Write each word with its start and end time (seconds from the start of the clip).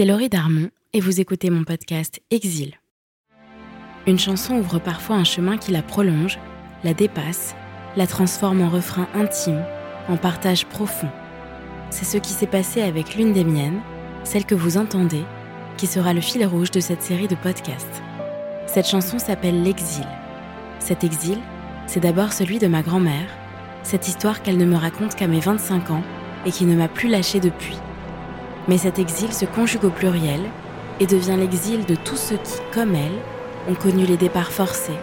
c'est 0.00 0.06
Laurie 0.06 0.30
Darmon 0.30 0.70
et 0.94 1.00
vous 1.00 1.20
écoutez 1.20 1.50
mon 1.50 1.62
podcast 1.62 2.22
Exil. 2.30 2.80
Une 4.06 4.18
chanson 4.18 4.54
ouvre 4.54 4.78
parfois 4.78 5.16
un 5.16 5.24
chemin 5.24 5.58
qui 5.58 5.72
la 5.72 5.82
prolonge, 5.82 6.38
la 6.84 6.94
dépasse, 6.94 7.54
la 7.98 8.06
transforme 8.06 8.62
en 8.62 8.70
refrain 8.70 9.08
intime, 9.12 9.62
en 10.08 10.16
partage 10.16 10.64
profond. 10.64 11.10
C'est 11.90 12.06
ce 12.06 12.16
qui 12.16 12.32
s'est 12.32 12.46
passé 12.46 12.80
avec 12.80 13.14
l'une 13.14 13.34
des 13.34 13.44
miennes, 13.44 13.82
celle 14.24 14.46
que 14.46 14.54
vous 14.54 14.78
entendez, 14.78 15.22
qui 15.76 15.86
sera 15.86 16.14
le 16.14 16.22
fil 16.22 16.46
rouge 16.46 16.70
de 16.70 16.80
cette 16.80 17.02
série 17.02 17.28
de 17.28 17.36
podcasts. 17.36 18.02
Cette 18.68 18.88
chanson 18.88 19.18
s'appelle 19.18 19.62
L'exil. 19.62 20.08
Cet 20.78 21.04
exil, 21.04 21.36
c'est 21.86 22.00
d'abord 22.00 22.32
celui 22.32 22.58
de 22.58 22.68
ma 22.68 22.80
grand-mère, 22.80 23.28
cette 23.82 24.08
histoire 24.08 24.42
qu'elle 24.42 24.56
ne 24.56 24.64
me 24.64 24.76
raconte 24.76 25.14
qu'à 25.14 25.26
mes 25.26 25.40
25 25.40 25.90
ans 25.90 26.04
et 26.46 26.52
qui 26.52 26.64
ne 26.64 26.74
m'a 26.74 26.88
plus 26.88 27.10
lâchée 27.10 27.40
depuis. 27.40 27.76
Mais 28.70 28.78
cet 28.78 29.00
exil 29.00 29.32
se 29.32 29.46
conjugue 29.46 29.84
au 29.84 29.90
pluriel 29.90 30.42
et 31.00 31.06
devient 31.06 31.34
l'exil 31.36 31.84
de 31.86 31.96
tous 31.96 32.16
ceux 32.16 32.36
qui, 32.36 32.54
comme 32.72 32.94
elle, 32.94 33.18
ont 33.68 33.74
connu 33.74 34.06
les 34.06 34.16
départs 34.16 34.52
forcés, 34.52 34.96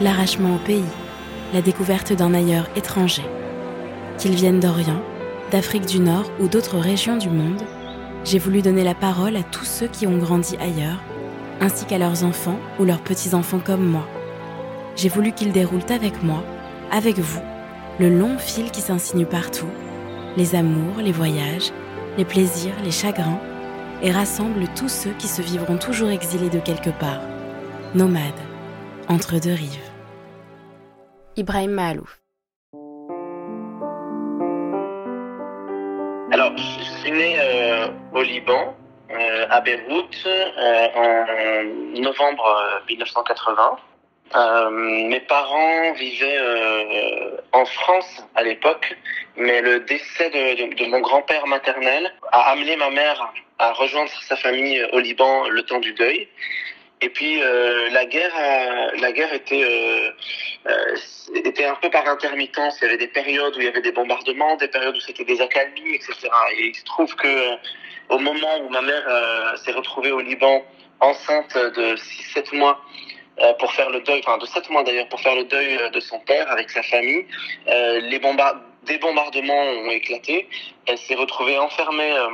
l'arrachement 0.00 0.54
au 0.54 0.58
pays, 0.58 0.84
la 1.52 1.60
découverte 1.60 2.12
d'un 2.12 2.32
ailleurs 2.34 2.68
étranger. 2.76 3.24
Qu'ils 4.16 4.36
viennent 4.36 4.60
d'Orient, 4.60 5.02
d'Afrique 5.50 5.86
du 5.86 5.98
Nord 5.98 6.30
ou 6.38 6.46
d'autres 6.46 6.78
régions 6.78 7.16
du 7.16 7.28
monde, 7.28 7.60
j'ai 8.24 8.38
voulu 8.38 8.62
donner 8.62 8.84
la 8.84 8.94
parole 8.94 9.34
à 9.34 9.42
tous 9.42 9.64
ceux 9.64 9.88
qui 9.88 10.06
ont 10.06 10.18
grandi 10.18 10.56
ailleurs, 10.58 11.02
ainsi 11.60 11.86
qu'à 11.86 11.98
leurs 11.98 12.22
enfants 12.22 12.60
ou 12.78 12.84
leurs 12.84 13.02
petits-enfants 13.02 13.58
comme 13.58 13.84
moi. 13.84 14.06
J'ai 14.94 15.08
voulu 15.08 15.32
qu'ils 15.32 15.50
déroulent 15.50 15.80
avec 15.90 16.22
moi, 16.22 16.44
avec 16.92 17.18
vous, 17.18 17.42
le 17.98 18.08
long 18.08 18.38
fil 18.38 18.70
qui 18.70 18.80
s'insinue 18.80 19.26
partout, 19.26 19.66
les 20.36 20.54
amours, 20.54 20.98
les 21.02 21.10
voyages, 21.10 21.72
les 22.20 22.26
plaisirs, 22.26 22.74
les 22.84 22.90
chagrins, 22.90 23.40
et 24.02 24.10
rassemble 24.10 24.68
tous 24.76 24.90
ceux 24.90 25.12
qui 25.12 25.26
se 25.26 25.40
vivront 25.40 25.78
toujours 25.78 26.10
exilés 26.10 26.50
de 26.50 26.58
quelque 26.58 26.90
part, 26.90 27.22
nomades, 27.94 28.42
entre 29.08 29.40
deux 29.40 29.54
rives. 29.54 29.90
Ibrahim 31.36 31.70
Mahalouf. 31.70 32.20
Alors, 36.30 36.52
je 36.58 36.84
suis 37.00 37.10
né 37.10 37.36
euh, 37.40 37.88
au 38.12 38.20
Liban, 38.20 38.76
euh, 39.10 39.46
à 39.48 39.62
Beyrouth, 39.62 40.26
euh, 40.26 40.88
en 40.94 42.00
novembre 42.02 42.82
1980. 42.86 43.78
Mes 44.34 45.20
parents 45.20 45.92
vivaient 45.92 46.38
en 47.52 47.64
France 47.64 48.24
à 48.34 48.42
l'époque, 48.42 48.96
mais 49.36 49.60
le 49.60 49.80
décès 49.80 50.30
de, 50.30 50.74
de 50.74 50.90
mon 50.90 51.00
grand-père 51.00 51.46
maternel 51.46 52.12
a 52.30 52.50
amené 52.50 52.76
ma 52.76 52.90
mère 52.90 53.32
à 53.58 53.72
rejoindre 53.72 54.10
sa 54.22 54.36
famille 54.36 54.82
au 54.92 54.98
Liban 54.98 55.48
le 55.48 55.62
temps 55.62 55.80
du 55.80 55.92
deuil. 55.92 56.28
Et 57.02 57.08
puis 57.08 57.42
euh, 57.42 57.88
la 57.90 58.04
guerre, 58.04 58.34
la 58.98 59.12
guerre 59.12 59.32
était 59.32 59.64
euh, 59.64 60.10
euh, 60.68 60.96
était 61.34 61.64
un 61.64 61.74
peu 61.76 61.88
par 61.88 62.06
intermittence. 62.06 62.78
Il 62.80 62.84
y 62.84 62.88
avait 62.88 62.98
des 62.98 63.08
périodes 63.08 63.56
où 63.56 63.60
il 63.60 63.64
y 63.64 63.68
avait 63.68 63.80
des 63.80 63.92
bombardements, 63.92 64.56
des 64.56 64.68
périodes 64.68 64.96
où 64.96 65.00
c'était 65.00 65.24
des 65.24 65.40
accalmies, 65.40 65.94
etc. 65.94 66.28
Et 66.58 66.66
il 66.68 66.74
se 66.74 66.84
trouve 66.84 67.14
que 67.16 67.56
au 68.10 68.18
moment 68.18 68.58
où 68.64 68.68
ma 68.68 68.82
mère 68.82 69.56
s'est 69.64 69.72
retrouvée 69.72 70.10
au 70.10 70.20
Liban 70.20 70.62
enceinte 71.00 71.56
de 71.56 71.96
6-7 71.96 72.54
mois 72.56 72.82
pour 73.58 73.72
faire 73.72 73.90
le 73.90 74.00
deuil, 74.00 74.20
enfin 74.24 74.38
de 74.38 74.46
7 74.46 74.70
mois 74.70 74.82
d'ailleurs, 74.82 75.08
pour 75.08 75.20
faire 75.20 75.34
le 75.34 75.44
deuil 75.44 75.78
de 75.92 76.00
son 76.00 76.18
père 76.20 76.50
avec 76.50 76.70
sa 76.70 76.82
famille, 76.82 77.24
les 77.66 78.18
bombardements 78.18 78.70
des 78.84 78.98
bombardements 78.98 79.62
ont 79.62 79.90
éclaté. 79.90 80.48
Elle 80.86 80.98
s'est 80.98 81.14
retrouvée 81.14 81.58
enfermée 81.58 82.12
euh, 82.12 82.28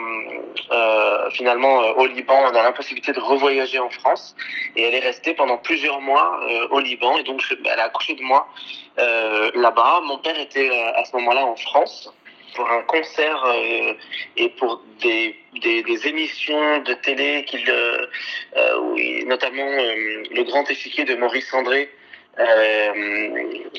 euh, 0.71 1.31
finalement 1.31 1.83
euh, 1.83 1.93
au 1.95 2.07
Liban 2.07 2.53
dans 2.53 2.63
l'impossibilité 2.63 3.13
de 3.13 3.21
revoyager 3.21 3.79
en 3.79 3.91
France. 3.91 4.37
Et 4.77 4.83
elle 4.83 4.95
est 4.95 5.01
restée 5.01 5.35
pendant 5.35 5.59
plusieurs 5.59 6.01
mois 6.01 6.41
au 6.71 6.81
Liban. 6.81 7.19
Et 7.19 7.25
donc 7.25 7.43
elle 7.65 7.81
a 7.81 7.85
accouché 7.85 8.15
de 8.15 8.23
moi 8.23 8.47
là-bas. 8.97 10.01
Mon 10.05 10.19
père 10.19 10.39
était 10.39 10.71
à 10.95 11.05
ce 11.05 11.15
moment-là 11.17 11.45
en 11.45 11.57
France 11.57 12.13
pour 12.57 12.69
un 12.71 12.83
concert 12.83 13.45
et 14.37 14.49
pour 14.59 14.83
des, 15.01 15.37
émissions 16.09 16.79
de 16.81 16.95
télé, 16.95 17.45
qu'il, 17.47 17.65
notamment 19.27 19.67
le 19.67 20.43
grand 20.43 20.69
échiquier 20.69 21.05
de 21.05 21.15
Maurice 21.15 21.53
André, 21.55 21.89
euh, 22.39 22.93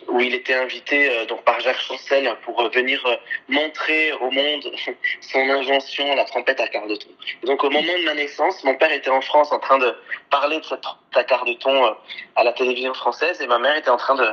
où 0.08 0.20
il 0.20 0.34
était 0.34 0.56
invité 0.56 1.12
euh, 1.12 1.26
donc 1.28 1.44
par 1.44 1.60
Jacques 1.60 1.80
Chancel 1.80 2.28
pour 2.44 2.60
euh, 2.60 2.70
venir 2.70 3.06
montrer 3.48 4.14
au 4.14 4.32
monde 4.32 4.72
son 5.22 5.48
invention, 5.48 6.16
la 6.16 6.26
trompette 6.26 6.60
à 6.60 6.68
quart 6.68 6.88
de 6.88 6.96
ton. 6.96 7.10
donc 7.44 7.64
au 7.64 7.70
moment 7.70 7.94
de 8.00 8.06
ma 8.06 8.16
naissance, 8.16 8.64
mon 8.64 8.74
père 8.74 8.92
était 8.92 9.12
en 9.12 9.22
France 9.22 9.52
en 9.52 9.60
train 9.60 9.78
de 9.78 9.94
parler 10.32 10.60
de 10.60 10.66
cette 10.66 10.82
trompette 10.82 11.18
à 11.18 11.24
quart 11.24 11.46
de 11.46 11.54
ton 11.54 11.96
à 12.36 12.44
la 12.44 12.52
télévision 12.54 12.96
française 12.96 13.40
et 13.42 13.46
ma 13.46 13.60
mère 13.60 13.78
était 13.78 13.92
en 13.92 13.98
train 13.98 14.16
de 14.16 14.28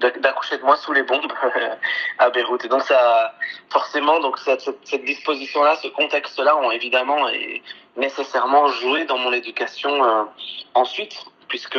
d'accoucher 0.00 0.58
de 0.58 0.62
moi 0.62 0.76
sous 0.76 0.92
les 0.92 1.02
bombes 1.02 1.32
à 2.18 2.30
Beyrouth. 2.30 2.64
Et 2.64 2.68
donc 2.68 2.82
ça, 2.82 3.34
forcément, 3.70 4.20
donc 4.20 4.38
cette, 4.38 4.60
cette, 4.84 5.04
disposition-là, 5.04 5.76
ce 5.76 5.88
contexte-là, 5.88 6.56
ont 6.56 6.70
évidemment 6.70 7.28
et 7.28 7.62
nécessairement 7.96 8.68
joué 8.68 9.04
dans 9.04 9.18
mon 9.18 9.32
éducation 9.32 10.28
ensuite, 10.74 11.24
puisque 11.48 11.78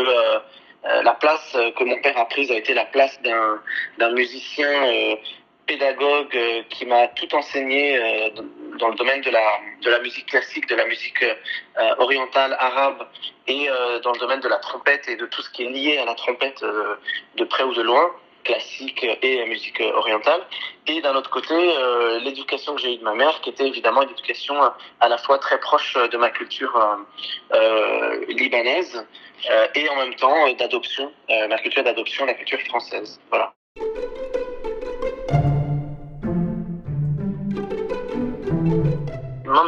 euh, 0.86 1.02
la 1.02 1.14
place 1.14 1.54
euh, 1.56 1.72
que 1.72 1.84
mon 1.84 2.00
père 2.02 2.18
a 2.18 2.26
prise 2.26 2.52
a 2.52 2.56
été 2.56 2.74
la 2.74 2.86
place 2.86 3.20
d'un 3.22 4.12
musicien 4.12 4.70
euh, 4.70 5.16
pédagogue 5.66 6.38
qui 6.70 6.86
m'a 6.86 7.08
tout 7.10 7.34
enseigné 7.36 8.32
dans 8.78 8.90
le 8.90 8.96
domaine 8.96 9.22
de 9.22 9.30
la, 9.30 9.60
de 9.82 9.90
la 9.90 10.00
musique 10.00 10.28
classique, 10.28 10.68
de 10.68 10.76
la 10.76 10.86
musique 10.86 11.24
orientale, 11.98 12.56
arabe 12.60 13.08
et 13.48 13.68
dans 14.04 14.12
le 14.12 14.20
domaine 14.20 14.40
de 14.40 14.48
la 14.48 14.58
trompette 14.58 15.08
et 15.08 15.16
de 15.16 15.26
tout 15.26 15.42
ce 15.42 15.50
qui 15.50 15.64
est 15.64 15.70
lié 15.70 15.98
à 15.98 16.06
la 16.06 16.16
trompette 16.16 16.64
de 17.36 17.44
près 17.46 17.64
ou 17.64 17.74
de 17.74 17.82
loin 17.82 18.12
classique 18.44 19.06
et 19.22 19.46
musique 19.46 19.82
orientale. 19.82 20.42
Et 20.88 21.02
d'un 21.02 21.16
autre 21.16 21.30
côté, 21.30 21.56
l'éducation 22.24 22.76
que 22.76 22.82
j'ai 22.82 22.94
eue 22.94 22.98
de 22.98 23.04
ma 23.04 23.14
mère, 23.14 23.42
qui 23.42 23.50
était 23.50 23.68
évidemment 23.68 24.02
une 24.04 24.12
éducation 24.12 24.56
à 25.00 25.10
la 25.10 25.18
fois 25.18 25.38
très 25.40 25.60
proche 25.60 25.94
de 25.96 26.18
ma 26.18 26.30
culture 26.30 26.98
libanaise, 28.30 29.06
euh, 29.50 29.68
et 29.76 29.88
en 29.90 29.96
même 29.96 30.16
temps 30.16 30.48
euh, 30.48 30.54
d'adoption, 30.56 31.12
euh, 31.30 31.48
ma 31.48 31.58
culture 31.60 31.84
d'adoption, 31.84 32.26
la 32.26 32.34
culture 32.34 32.60
française. 32.62 33.20
Voilà. 33.30 33.54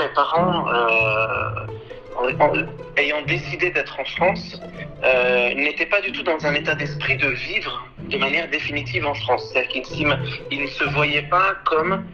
Mes 0.09 0.15
parents, 0.15 0.65
ayant 2.97 3.21
décidé 3.23 3.71
d'être 3.71 3.99
en 3.99 4.05
France, 4.05 4.61
n'étaient 5.55 5.85
pas 5.85 6.01
du 6.01 6.11
tout 6.11 6.23
dans 6.23 6.45
un 6.45 6.53
état 6.53 6.75
d'esprit 6.75 7.17
de 7.17 7.27
vivre 7.27 7.87
de 8.09 8.17
manière 8.17 8.49
définitive 8.49 9.05
en 9.05 9.13
France. 9.13 9.49
C'est-à-dire 9.51 9.83
qu'ils 9.83 10.61
ne 10.61 10.67
se 10.67 10.83
voyaient 10.85 11.29
pas 11.29 11.55
comme 11.65 12.05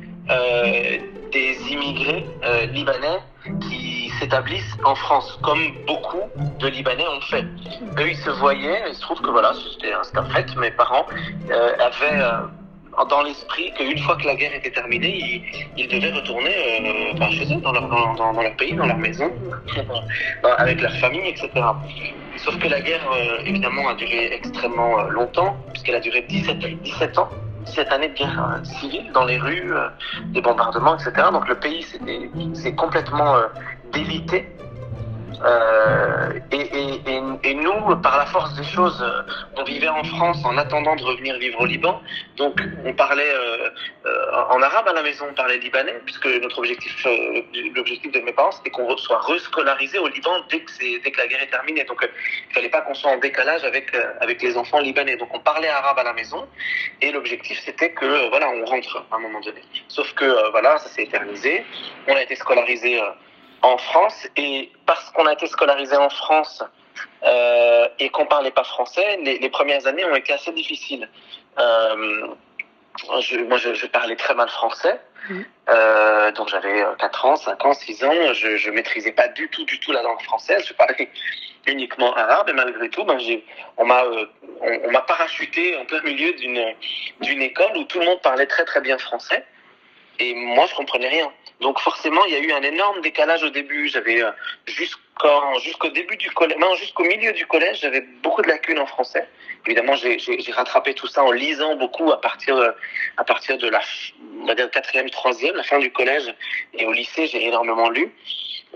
des 1.31 1.57
immigrés 1.69 2.25
libanais 2.71 3.19
qui 3.61 4.11
s'établissent 4.19 4.77
en 4.83 4.95
France, 4.95 5.39
comme 5.43 5.59
beaucoup 5.85 6.21
de 6.59 6.67
Libanais 6.67 7.07
ont 7.07 7.21
fait. 7.21 7.45
Eux, 7.97 8.09
ils 8.09 8.17
se 8.17 8.29
voyaient, 8.29 8.83
il 8.87 8.95
se 8.95 9.01
trouve 9.01 9.21
que 9.21 9.29
voilà, 9.29 9.53
c'était 9.73 9.93
un 9.93 10.25
fait, 10.25 10.55
mes 10.55 10.71
parents 10.71 11.05
euh, 11.51 11.71
avaient 11.79 12.21
euh, 12.21 12.47
dans 13.09 13.21
l'esprit 13.23 13.71
qu'une 13.73 13.97
fois 13.99 14.15
que 14.15 14.25
la 14.25 14.35
guerre 14.35 14.53
était 14.55 14.71
terminée, 14.71 15.43
ils, 15.77 15.87
devaient 15.87 16.11
retourner 16.11 16.55
euh, 17.19 17.29
chez 17.31 17.53
eux, 17.53 17.61
dans 17.61 17.71
leur, 17.71 18.55
pays, 18.57 18.73
dans 18.73 18.85
leur 18.85 18.97
maison, 18.97 19.31
avec 20.57 20.81
leur 20.81 20.93
famille, 20.97 21.27
etc. 21.27 21.49
Sauf 22.37 22.57
que 22.59 22.67
la 22.67 22.81
guerre, 22.81 23.07
évidemment, 23.45 23.89
a 23.89 23.95
duré 23.95 24.33
extrêmement 24.33 25.03
longtemps, 25.03 25.57
puisqu'elle 25.71 25.95
a 25.95 25.99
duré 25.99 26.21
17, 26.21 26.81
17 26.83 27.17
ans 27.17 27.29
cette 27.65 27.91
année 27.91 28.09
de 28.09 28.13
guerre 28.13 28.61
civile 28.63 29.11
dans 29.11 29.25
les 29.25 29.39
rues, 29.39 29.73
des 30.27 30.41
bombardements, 30.41 30.95
etc. 30.95 31.29
Donc 31.31 31.47
le 31.47 31.55
pays 31.55 31.83
s'est 32.53 32.75
complètement 32.75 33.35
délité. 33.91 34.45
Euh, 35.43 36.39
et, 36.51 37.53
nous, 37.53 37.95
par 37.97 38.17
la 38.17 38.25
force 38.25 38.53
des 38.55 38.63
choses, 38.63 39.01
euh, 39.01 39.21
on 39.57 39.63
vivait 39.63 39.87
en 39.87 40.03
France 40.03 40.43
en 40.45 40.57
attendant 40.57 40.95
de 40.95 41.03
revenir 41.03 41.37
vivre 41.37 41.61
au 41.61 41.65
Liban. 41.65 42.01
Donc, 42.37 42.59
on 42.83 42.93
parlait 42.93 43.33
euh, 43.33 43.69
en 44.49 44.61
arabe 44.61 44.87
à 44.87 44.93
la 44.93 45.01
maison, 45.01 45.25
on 45.29 45.33
parlait 45.33 45.57
libanais, 45.57 45.99
puisque 46.05 46.27
notre 46.27 46.59
objectif, 46.59 47.07
l'objectif 47.75 48.11
de 48.11 48.19
mes 48.19 48.33
parents, 48.33 48.51
c'était 48.51 48.69
qu'on 48.69 48.95
soit 48.97 49.19
rescolarisé 49.19 49.99
au 49.99 50.07
Liban 50.07 50.43
dès 50.49 50.59
que, 50.61 51.17
la 51.17 51.27
guerre 51.27 51.43
est 51.43 51.51
terminée. 51.51 51.83
Donc, 51.85 52.07
il 52.49 52.53
fallait 52.53 52.69
pas 52.69 52.81
qu'on 52.81 52.93
soit 52.93 53.11
en 53.11 53.17
décalage 53.17 53.63
avec 53.63 53.95
avec 54.21 54.41
les 54.41 54.57
enfants 54.57 54.79
libanais. 54.79 55.17
Donc, 55.17 55.29
on 55.33 55.39
parlait 55.39 55.69
arabe 55.69 55.99
à 55.99 56.03
la 56.03 56.13
maison, 56.13 56.47
et 57.01 57.11
l'objectif, 57.11 57.59
c'était 57.59 57.91
que 57.91 58.29
voilà, 58.29 58.49
on 58.49 58.65
rentre 58.65 59.05
à 59.11 59.15
un 59.15 59.19
moment 59.19 59.39
donné. 59.41 59.61
Sauf 59.87 60.13
que 60.13 60.51
voilà, 60.51 60.77
ça 60.77 60.89
s'est 60.89 61.03
éternisé. 61.03 61.65
On 62.07 62.15
a 62.15 62.21
été 62.21 62.35
scolarisé 62.35 63.01
en 63.65 63.77
France. 63.77 64.27
Et 64.37 64.71
parce 64.85 65.09
qu'on 65.11 65.25
a 65.25 65.33
été 65.33 65.47
scolarisé 65.47 65.97
en 65.97 66.09
France 66.09 66.63
euh, 67.23 67.87
et 67.99 68.09
qu'on 68.09 68.25
parlait 68.25 68.51
pas 68.51 68.63
français, 68.63 69.17
les, 69.23 69.49
premières 69.49 69.85
années 69.87 70.05
ont 70.05 70.15
été 70.15 70.33
assez 70.33 70.51
difficiles. 70.51 71.09
Euh, 71.59 72.27
je, 73.19 73.39
moi, 73.39 73.57
je, 73.57 73.73
je, 73.73 73.87
parlais 73.87 74.15
très 74.15 74.35
mal 74.35 74.49
français. 74.49 74.99
Mmh. 75.29 75.41
Euh, 75.69 76.31
donc 76.33 76.49
j'avais 76.49 76.85
4 76.99 77.25
ans, 77.25 77.35
5 77.35 77.65
ans, 77.65 77.73
6 77.73 78.03
ans. 78.03 78.33
Je, 78.33 78.57
je 78.57 78.69
maîtrisais 78.71 79.11
pas 79.11 79.27
du 79.29 79.49
tout, 79.49 79.65
du 79.65 79.79
tout 79.79 79.91
la 79.91 80.03
langue 80.03 80.21
française. 80.21 80.63
Je 80.67 80.73
parlais 80.73 81.09
uniquement 81.65 82.13
arabe 82.13 82.47
et 82.49 82.53
malgré 82.53 82.89
tout, 82.89 83.03
ben, 83.03 83.17
on 83.77 83.85
m'a, 83.85 84.03
on, 84.61 84.79
on 84.85 84.91
m'a 84.91 85.01
parachuté 85.01 85.75
en 85.77 85.85
plein 85.85 86.01
milieu 86.01 86.33
d'une, 86.33 86.63
d'une 87.21 87.41
école 87.41 87.75
où 87.75 87.83
tout 87.85 87.99
le 87.99 88.05
monde 88.05 88.21
parlait 88.21 88.45
très 88.45 88.65
très 88.65 88.81
bien 88.81 88.99
français. 88.99 89.43
Et 90.19 90.33
moi, 90.35 90.67
je 90.69 90.75
comprenais 90.75 91.09
rien. 91.09 91.31
Donc 91.61 91.79
forcément, 91.79 92.23
il 92.25 92.33
y 92.33 92.35
a 92.35 92.39
eu 92.39 92.51
un 92.51 92.61
énorme 92.61 93.01
décalage 93.01 93.43
au 93.43 93.49
début. 93.49 93.87
J'avais 93.87 94.21
euh, 94.21 94.31
jusqu'au 94.65 95.59
jusqu'au 95.63 95.89
début 95.89 96.17
du 96.17 96.29
collège, 96.31 96.57
non, 96.59 96.75
jusqu'au 96.75 97.03
milieu 97.03 97.31
du 97.31 97.45
collège, 97.47 97.79
j'avais 97.81 98.01
beaucoup 98.21 98.41
de 98.41 98.47
lacunes 98.47 98.79
en 98.79 98.85
français. 98.85 99.27
Évidemment, 99.65 99.95
j'ai 99.95 100.51
rattrapé 100.51 100.93
tout 100.93 101.07
ça 101.07 101.23
en 101.23 101.31
lisant 101.31 101.75
beaucoup 101.75 102.11
à 102.11 102.19
partir 102.19 102.55
à 103.17 103.23
partir 103.23 103.57
de 103.57 103.69
la 103.69 103.81
on 104.41 104.45
va 104.45 104.55
dire 104.55 104.69
quatrième, 104.69 105.09
troisième, 105.09 105.55
la 105.55 105.63
fin 105.63 105.79
du 105.79 105.91
collège 105.91 106.33
et 106.73 106.85
au 106.85 106.91
lycée, 106.91 107.27
j'ai 107.27 107.45
énormément 107.45 107.89
lu. 107.89 108.11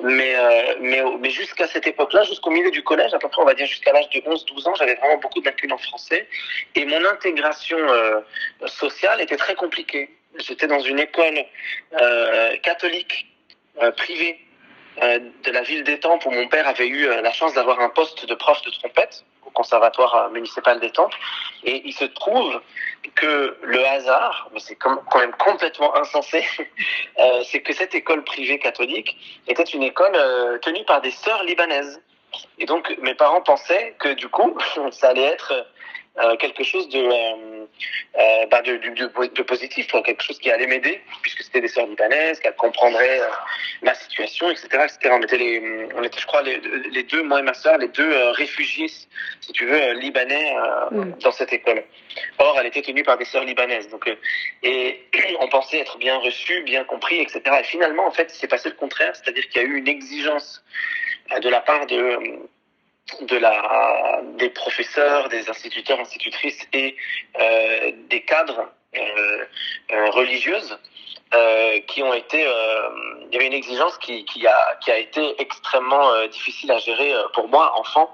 Mais 0.02 0.34
euh, 0.36 0.76
mais 0.80 1.04
mais 1.20 1.30
jusqu'à 1.30 1.68
cette 1.68 1.86
époque-là, 1.86 2.24
jusqu'au 2.24 2.52
milieu 2.52 2.72
du 2.72 2.84
collège, 2.84 3.14
à 3.14 3.20
peu 3.20 3.28
près, 3.28 3.42
on 3.42 3.46
va 3.46 3.54
dire 3.54 3.68
jusqu'à 3.68 3.92
l'âge 3.92 4.10
de 4.10 4.20
11-12 4.22 4.70
ans, 4.70 4.76
j'avais 4.76 4.96
vraiment 4.96 5.18
beaucoup 5.18 5.42
de 5.42 5.46
lacunes 5.46 5.74
en 5.74 5.78
français 5.78 6.28
et 6.76 6.86
mon 6.86 7.04
intégration 7.06 7.78
euh, 7.78 8.22
sociale 8.66 9.20
était 9.20 9.36
très 9.36 9.56
compliquée. 9.56 10.10
J'étais 10.40 10.68
dans 10.68 10.80
une 10.80 11.00
école 11.00 11.46
euh, 12.00 12.56
catholique 12.58 13.28
euh, 13.82 13.92
privée 13.92 14.40
euh, 15.02 15.20
de 15.44 15.52
la 15.52 15.62
ville 15.62 15.84
d'Étampes 15.84 16.26
où 16.26 16.32
mon 16.32 16.48
père 16.48 16.68
avait 16.68 16.88
eu 16.88 17.08
la 17.08 17.32
chance 17.32 17.54
d'avoir 17.54 17.80
un 17.82 17.90
poste 17.90 18.26
de 18.26 18.34
prof 18.36 18.62
de 18.62 18.72
trompette 18.72 19.26
au 19.46 19.50
conservatoire 19.52 20.30
municipal 20.32 20.80
d'Étampes. 20.80 21.14
Et 21.64 21.82
il 21.86 21.94
se 21.94 22.06
trouve 22.06 22.62
que 23.16 23.58
le 23.62 23.86
hasard, 23.86 24.50
mais 24.54 24.60
c'est 24.60 24.76
quand 24.76 25.02
même 25.16 25.34
complètement 25.34 25.96
insensé, 25.98 26.46
c'est 27.44 27.62
que 27.62 27.74
cette 27.74 27.96
école 27.96 28.24
privée 28.24 28.60
catholique 28.60 29.18
était 29.48 29.64
une 29.64 29.84
école 29.84 30.14
tenue 30.62 30.86
par 30.86 31.02
des 31.02 31.12
sœurs 31.12 31.44
libanaises. 31.44 32.02
Et 32.60 32.66
donc 32.66 32.96
mes 33.02 33.16
parents 33.16 33.42
pensaient 33.42 33.96
que 34.00 34.10
du 34.10 34.30
coup, 34.30 34.58
ça 34.92 35.10
allait 35.10 35.24
être 35.24 35.66
euh, 36.18 36.36
quelque 36.36 36.64
chose 36.64 36.90
de, 36.90 37.00
euh, 37.00 37.66
euh, 38.18 38.46
bah 38.48 38.62
de, 38.62 38.76
de, 38.78 39.28
de, 39.28 39.42
positif, 39.44 39.88
quelque 39.88 40.22
chose 40.22 40.38
qui 40.40 40.52
allait 40.52 40.68
m'aider, 40.68 41.02
puisque 41.22 41.44
c'était 41.44 41.62
des 41.62 41.70
sœurs 41.70 41.88
libanaises, 41.88 42.40
qu'elles 42.40 42.56
comprendraient 42.56 43.22
ma 43.84 43.94
situation, 43.94 44.50
etc. 44.50 44.68
etc. 44.72 45.14
On 45.14 45.22
était, 45.22 45.38
les, 45.38 45.88
on 45.96 46.04
était, 46.04 46.20
je 46.20 46.26
crois, 46.26 46.42
les, 46.42 46.60
les 46.92 47.04
deux, 47.04 47.24
moi 47.24 47.40
et 47.40 47.44
ma 47.44 47.54
sœur, 47.54 47.78
les 47.78 47.88
deux 47.90 48.12
réfugiés, 48.32 48.90
si 49.40 49.54
tu 49.54 49.66
veux, 49.66 49.94
libanais 49.94 50.56
mm. 50.92 51.12
dans 51.22 51.32
cette 51.32 51.54
école. 51.54 51.84
Or, 52.40 52.58
elle 52.60 52.68
était 52.68 52.82
tenue 52.82 53.04
par 53.04 53.18
des 53.18 53.26
sœurs 53.26 53.46
libanaises. 53.46 53.88
Donc, 53.90 54.10
et 54.64 55.06
on 55.40 55.48
pensait 55.48 55.80
être 55.80 55.98
bien 56.00 56.18
reçu, 56.18 56.64
bien 56.64 56.84
compris, 56.84 57.22
etc. 57.22 57.42
Et 57.62 57.64
finalement, 57.64 58.08
en 58.08 58.12
fait, 58.12 58.30
c'est 58.32 58.48
passé 58.48 58.70
le 58.70 58.76
contraire, 58.76 59.16
c'est-à-dire 59.16 59.48
qu'il 59.48 59.62
y 59.62 59.66
a 59.66 59.68
eu 59.68 59.78
une 59.78 59.88
exigence 59.88 60.64
de 61.42 61.48
la 61.48 61.62
part 61.62 61.86
de 61.86 62.18
de 63.22 63.38
la, 63.38 64.22
des 64.38 64.50
professeurs, 64.50 65.30
des 65.30 65.50
instituteurs, 65.50 66.00
institutrices 66.00 66.68
et 66.74 66.96
euh, 67.40 67.92
des 68.10 68.22
cadres 68.22 68.70
euh, 68.98 69.46
euh, 69.92 70.10
religieuses 70.12 70.78
euh, 71.34 71.80
qui 71.82 72.02
ont 72.02 72.14
été. 72.14 72.44
Euh, 72.46 72.90
il 73.28 73.34
y 73.34 73.38
avait 73.38 73.48
une 73.48 73.54
exigence 73.54 73.98
qui, 74.00 74.26
qui, 74.26 74.48
a, 74.48 74.78
qui 74.82 74.92
a 74.92 74.98
été 74.98 75.40
extrêmement 75.40 76.12
euh, 76.12 76.28
difficile 76.28 76.72
à 76.72 76.80
gérer 76.80 77.14
pour 77.34 77.48
moi, 77.50 77.78
enfant, 77.78 78.10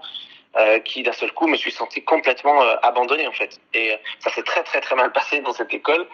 qui 0.85 1.03
d'un 1.03 1.11
seul 1.11 1.33
coup 1.33 1.47
me 1.47 1.57
suis 1.57 1.71
senti 1.71 2.01
complètement 2.01 2.61
abandonné 2.81 3.27
en 3.27 3.33
fait. 3.33 3.59
Et 3.73 3.93
ça 4.19 4.29
s'est 4.31 4.43
très 4.43 4.63
très 4.63 4.79
très 4.79 4.95
mal 4.95 5.11
passé 5.11 5.41
dans 5.41 5.51
cette 5.51 5.73
école 5.73 6.07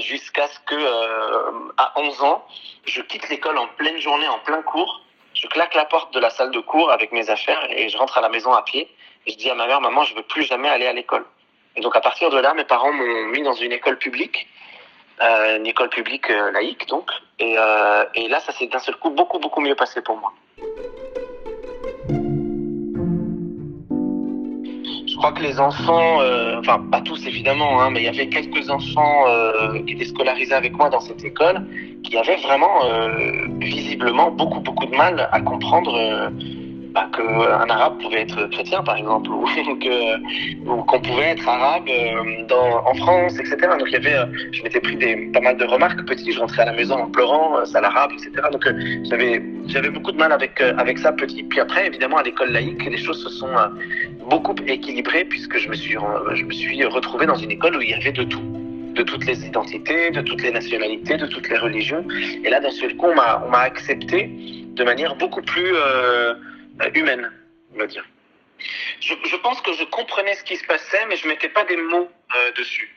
jusqu'à 0.00 0.46
ce 0.46 0.58
que 0.66 1.72
à 1.78 1.92
11 1.96 2.22
ans, 2.22 2.46
je 2.84 3.00
quitte 3.00 3.30
l'école 3.30 3.56
en 3.56 3.68
pleine 3.68 3.96
journée, 3.96 4.28
en 4.28 4.40
plein 4.40 4.60
cours 4.60 5.02
je 5.42 5.48
claque 5.48 5.74
la 5.74 5.84
porte 5.84 6.14
de 6.14 6.20
la 6.20 6.30
salle 6.30 6.52
de 6.52 6.60
cours 6.60 6.92
avec 6.92 7.10
mes 7.10 7.28
affaires 7.28 7.66
et 7.70 7.88
je 7.88 7.98
rentre 7.98 8.16
à 8.16 8.20
la 8.20 8.28
maison 8.28 8.52
à 8.52 8.62
pied. 8.62 8.88
Je 9.26 9.34
dis 9.34 9.50
à 9.50 9.54
ma 9.54 9.66
mère, 9.66 9.80
maman, 9.80 10.04
je 10.04 10.14
veux 10.14 10.22
plus 10.22 10.44
jamais 10.44 10.68
aller 10.68 10.86
à 10.86 10.92
l'école. 10.92 11.24
Et 11.74 11.80
donc 11.80 11.96
à 11.96 12.00
partir 12.00 12.30
de 12.30 12.38
là, 12.38 12.54
mes 12.54 12.64
parents 12.64 12.92
m'ont 12.92 13.26
mis 13.26 13.42
dans 13.42 13.54
une 13.54 13.72
école 13.72 13.98
publique, 13.98 14.46
euh, 15.20 15.56
une 15.56 15.66
école 15.66 15.88
publique 15.88 16.30
euh, 16.30 16.52
laïque 16.52 16.86
donc. 16.86 17.10
Euh, 17.40 18.04
et 18.14 18.28
là, 18.28 18.38
ça 18.38 18.52
s'est 18.52 18.68
d'un 18.68 18.78
seul 18.78 18.96
coup 18.96 19.10
beaucoup 19.10 19.40
beaucoup 19.40 19.60
mieux 19.60 19.74
passé 19.74 20.00
pour 20.00 20.16
moi. 20.16 20.32
Crois 25.22 25.32
que 25.34 25.42
les 25.44 25.60
enfants, 25.60 26.20
euh, 26.20 26.58
enfin 26.58 26.80
pas 26.90 27.00
tous 27.00 27.24
évidemment, 27.28 27.80
hein, 27.80 27.90
mais 27.90 28.00
il 28.00 28.06
y 28.06 28.08
avait 28.08 28.26
quelques 28.26 28.68
enfants 28.70 29.24
euh, 29.28 29.78
qui 29.86 29.92
étaient 29.94 30.04
scolarisés 30.04 30.52
avec 30.52 30.76
moi 30.76 30.90
dans 30.90 30.98
cette 30.98 31.24
école 31.24 31.64
qui 32.02 32.18
avaient 32.18 32.38
vraiment 32.38 32.84
euh, 32.84 33.46
visiblement 33.60 34.32
beaucoup 34.32 34.58
beaucoup 34.58 34.86
de 34.86 34.96
mal 34.96 35.28
à 35.30 35.40
comprendre 35.40 35.92
bah, 36.94 37.08
qu'un 37.14 37.68
arabe 37.68 38.00
pouvait 38.00 38.22
être 38.22 38.46
chrétien 38.50 38.82
par 38.82 38.96
exemple 38.96 39.30
ou 40.66 40.82
qu'on 40.82 41.00
pouvait 41.00 41.30
être 41.30 41.48
arabe 41.48 41.88
euh, 41.88 42.46
dans, 42.48 42.84
en 42.86 42.94
France 42.94 43.34
etc 43.38 43.56
donc 43.78 43.88
il 43.88 43.96
avait 43.96 44.16
je 44.52 44.62
m'étais 44.62 44.80
pris 44.80 44.96
des 44.96 45.16
pas 45.32 45.40
mal 45.40 45.56
de 45.56 45.64
remarques 45.64 46.04
petit 46.06 46.32
je 46.32 46.40
rentrais 46.40 46.62
à 46.62 46.66
la 46.66 46.72
maison 46.72 46.96
en 46.96 47.10
pleurant 47.10 47.64
c'est 47.64 47.80
l'arabe 47.80 48.10
etc 48.12 48.30
donc 48.52 48.64
j'avais 49.04 49.42
j'avais 49.66 49.90
beaucoup 49.90 50.12
de 50.12 50.18
mal 50.18 50.32
avec 50.32 50.60
avec 50.60 50.98
ça 50.98 51.12
petit. 51.12 51.42
Puis 51.44 51.60
après 51.60 51.86
évidemment 51.86 52.18
à 52.18 52.22
l'école 52.22 52.50
laïque 52.50 52.84
les 52.84 52.98
choses 52.98 53.22
se 53.22 53.30
sont 53.30 53.50
beaucoup 54.28 54.54
équilibrées 54.66 55.24
puisque 55.24 55.58
je 55.58 55.68
me 55.68 55.74
suis 55.74 55.96
je 56.34 56.44
me 56.44 56.52
suis 56.52 56.84
retrouvé 56.84 57.26
dans 57.26 57.36
une 57.36 57.50
école 57.50 57.76
où 57.76 57.80
il 57.80 57.90
y 57.90 57.94
avait 57.94 58.12
de 58.12 58.24
tout. 58.24 58.42
De 58.94 59.02
toutes 59.02 59.24
les 59.24 59.46
identités, 59.46 60.10
de 60.10 60.20
toutes 60.20 60.42
les 60.42 60.50
nationalités, 60.50 61.16
de 61.16 61.26
toutes 61.26 61.48
les 61.48 61.56
religions. 61.56 62.04
Et 62.44 62.50
là, 62.50 62.60
d'un 62.60 62.70
seul 62.70 62.94
coup, 62.94 63.06
on 63.06 63.14
m'a 63.14 63.58
accepté 63.60 64.30
de 64.74 64.84
manière 64.84 65.16
beaucoup 65.16 65.40
plus 65.40 65.72
euh, 65.74 66.34
humaine, 66.90 67.32
on 67.74 67.78
va 67.78 67.86
dire. 67.86 68.04
Je, 69.00 69.36
pense 69.36 69.60
que 69.60 69.72
je 69.72 69.84
comprenais 69.84 70.34
ce 70.34 70.44
qui 70.44 70.56
se 70.56 70.64
passait, 70.64 71.04
mais 71.06 71.16
je 71.16 71.26
mettais 71.26 71.48
pas 71.48 71.64
des 71.64 71.76
mots 71.76 72.10
euh, 72.36 72.52
dessus. 72.52 72.94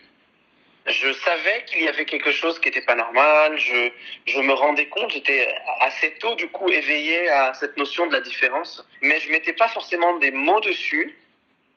Je 0.86 1.12
savais 1.14 1.64
qu'il 1.66 1.82
y 1.82 1.88
avait 1.88 2.06
quelque 2.06 2.32
chose 2.32 2.60
qui 2.60 2.68
n'était 2.68 2.84
pas 2.84 2.94
normal. 2.94 3.58
Je, 3.58 3.90
je 4.28 4.40
me 4.40 4.54
rendais 4.54 4.88
compte, 4.88 5.10
j'étais 5.10 5.52
assez 5.80 6.12
tôt 6.20 6.36
du 6.36 6.48
coup 6.50 6.70
éveillé 6.70 7.28
à 7.30 7.56
cette 7.56 7.76
notion 7.78 8.06
de 8.06 8.14
la 8.14 8.22
différence, 8.22 8.88
mais 9.02 9.20
je 9.20 9.32
mettais 9.32 9.54
pas 9.54 9.68
forcément 9.70 10.18
des 10.20 10.30
mots 10.32 10.62
dessus. 10.62 11.18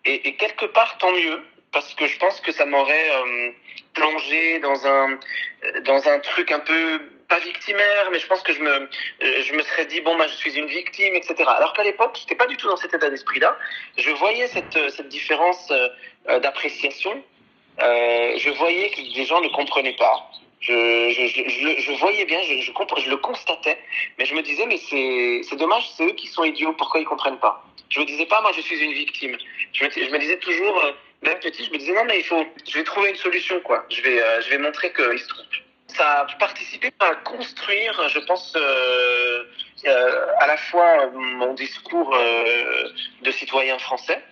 Et, 0.05 0.29
et 0.29 0.37
quelque 0.37 0.67
part, 0.67 0.99
tant 0.99 1.13
mieux, 1.13 1.43
parce 1.73 1.95
que 1.95 2.07
je 2.07 2.19
pense 2.19 2.41
que 2.41 2.53
ça 2.53 2.67
m'aurait 2.67 3.11
euh, 3.11 3.51
plongé 3.95 4.59
dans 4.61 4.87
un 4.87 5.19
dans 5.85 6.09
un 6.09 6.19
truc 6.21 6.53
un 6.53 6.61
peu 6.61 7.01
pas 7.29 7.39
victimaire, 7.41 8.11
mais 8.11 8.19
je 8.19 8.27
pense 8.27 8.43
que 8.43 8.53
je 8.53 8.61
me 8.61 8.71
euh, 8.71 9.43
je 9.43 9.53
me 9.53 9.63
serais 9.63 9.87
dit 9.87 10.01
bon 10.01 10.17
bah 10.17 10.27
je 10.27 10.35
suis 10.35 10.55
une 10.57 10.67
victime, 10.67 11.15
etc. 11.15 11.35
Alors 11.47 11.73
qu'à 11.75 11.85
l'époque, 11.85 12.17
j'étais 12.19 12.35
pas 12.35 12.47
du 12.47 12.57
tout 12.57 12.69
dans 12.69 12.77
cet 12.77 12.95
état 12.95 13.11
d'esprit-là. 13.11 13.57
Je 13.99 14.11
voyais 14.11 14.49
cette 14.49 14.79
cette 14.91 15.09
différence 15.09 15.71
euh, 15.71 16.41
d'appréciation. 16.41 17.23
Euh, 17.81 18.33
je 18.39 18.51
voyais 18.51 18.91
que 18.91 19.01
les 19.01 19.25
gens 19.25 19.41
ne 19.41 19.49
comprenaient 19.49 19.97
pas. 19.97 20.31
Je, 20.61 20.73
je, 21.11 21.27
je, 21.27 21.81
je 21.81 21.93
voyais 22.01 22.25
bien, 22.25 22.43
je, 22.43 22.55
je, 22.61 22.73
je 22.73 23.11
le 23.11 23.17
constatais, 23.19 23.79
mais 24.19 24.25
je 24.25 24.35
me 24.35 24.43
disais 24.43 24.67
mais 24.67 24.79
c'est 24.79 25.57
dommage, 25.57 25.89
c'est 25.97 26.05
eux 26.05 26.13
qui 26.13 26.27
sont 26.27 26.43
idiots, 26.43 26.73
pourquoi 26.73 26.99
ils 27.01 27.05
comprennent 27.05 27.39
pas? 27.39 27.65
Je 27.91 28.01
me 28.01 28.05
disais 28.05 28.27
pas 28.27 28.41
moi 28.41 28.51
je 28.57 28.63
suis 28.63 28.81
une 28.83 28.93
victime. 28.93 29.37
Je 29.73 29.85
me, 29.85 29.91
je 29.91 30.11
me 30.11 30.19
disais 30.19 30.39
toujours 30.39 30.83
même 31.23 31.39
petit, 31.41 31.65
je 31.65 31.71
me 31.71 31.79
disais 31.79 31.93
non 31.93 32.05
mais 32.07 32.19
il 32.19 32.25
faut, 32.25 32.45
je 32.67 32.75
vais 32.75 32.85
trouver 32.85 33.11
une 33.11 33.17
solution 33.17 33.61
quoi. 33.61 33.85
Je 33.91 34.01
vais, 34.03 34.21
euh, 34.21 34.41
je 34.41 34.51
vais 34.51 34.59
montrer 34.59 34.93
qu'il 34.93 35.19
se 35.19 35.29
trompe. 35.29 35.68
Ça 35.95 36.21
a 36.21 36.27
participé 36.39 36.91
à 37.01 37.15
construire, 37.17 38.09
je 38.09 38.19
pense, 38.21 38.55
euh, 38.57 39.45
euh, 39.87 40.27
à 40.39 40.47
la 40.47 40.57
fois 40.57 41.11
mon 41.11 41.55
discours 41.55 42.15
euh, 42.15 42.89
de 43.23 43.31
citoyen 43.31 43.79
français. 43.79 44.23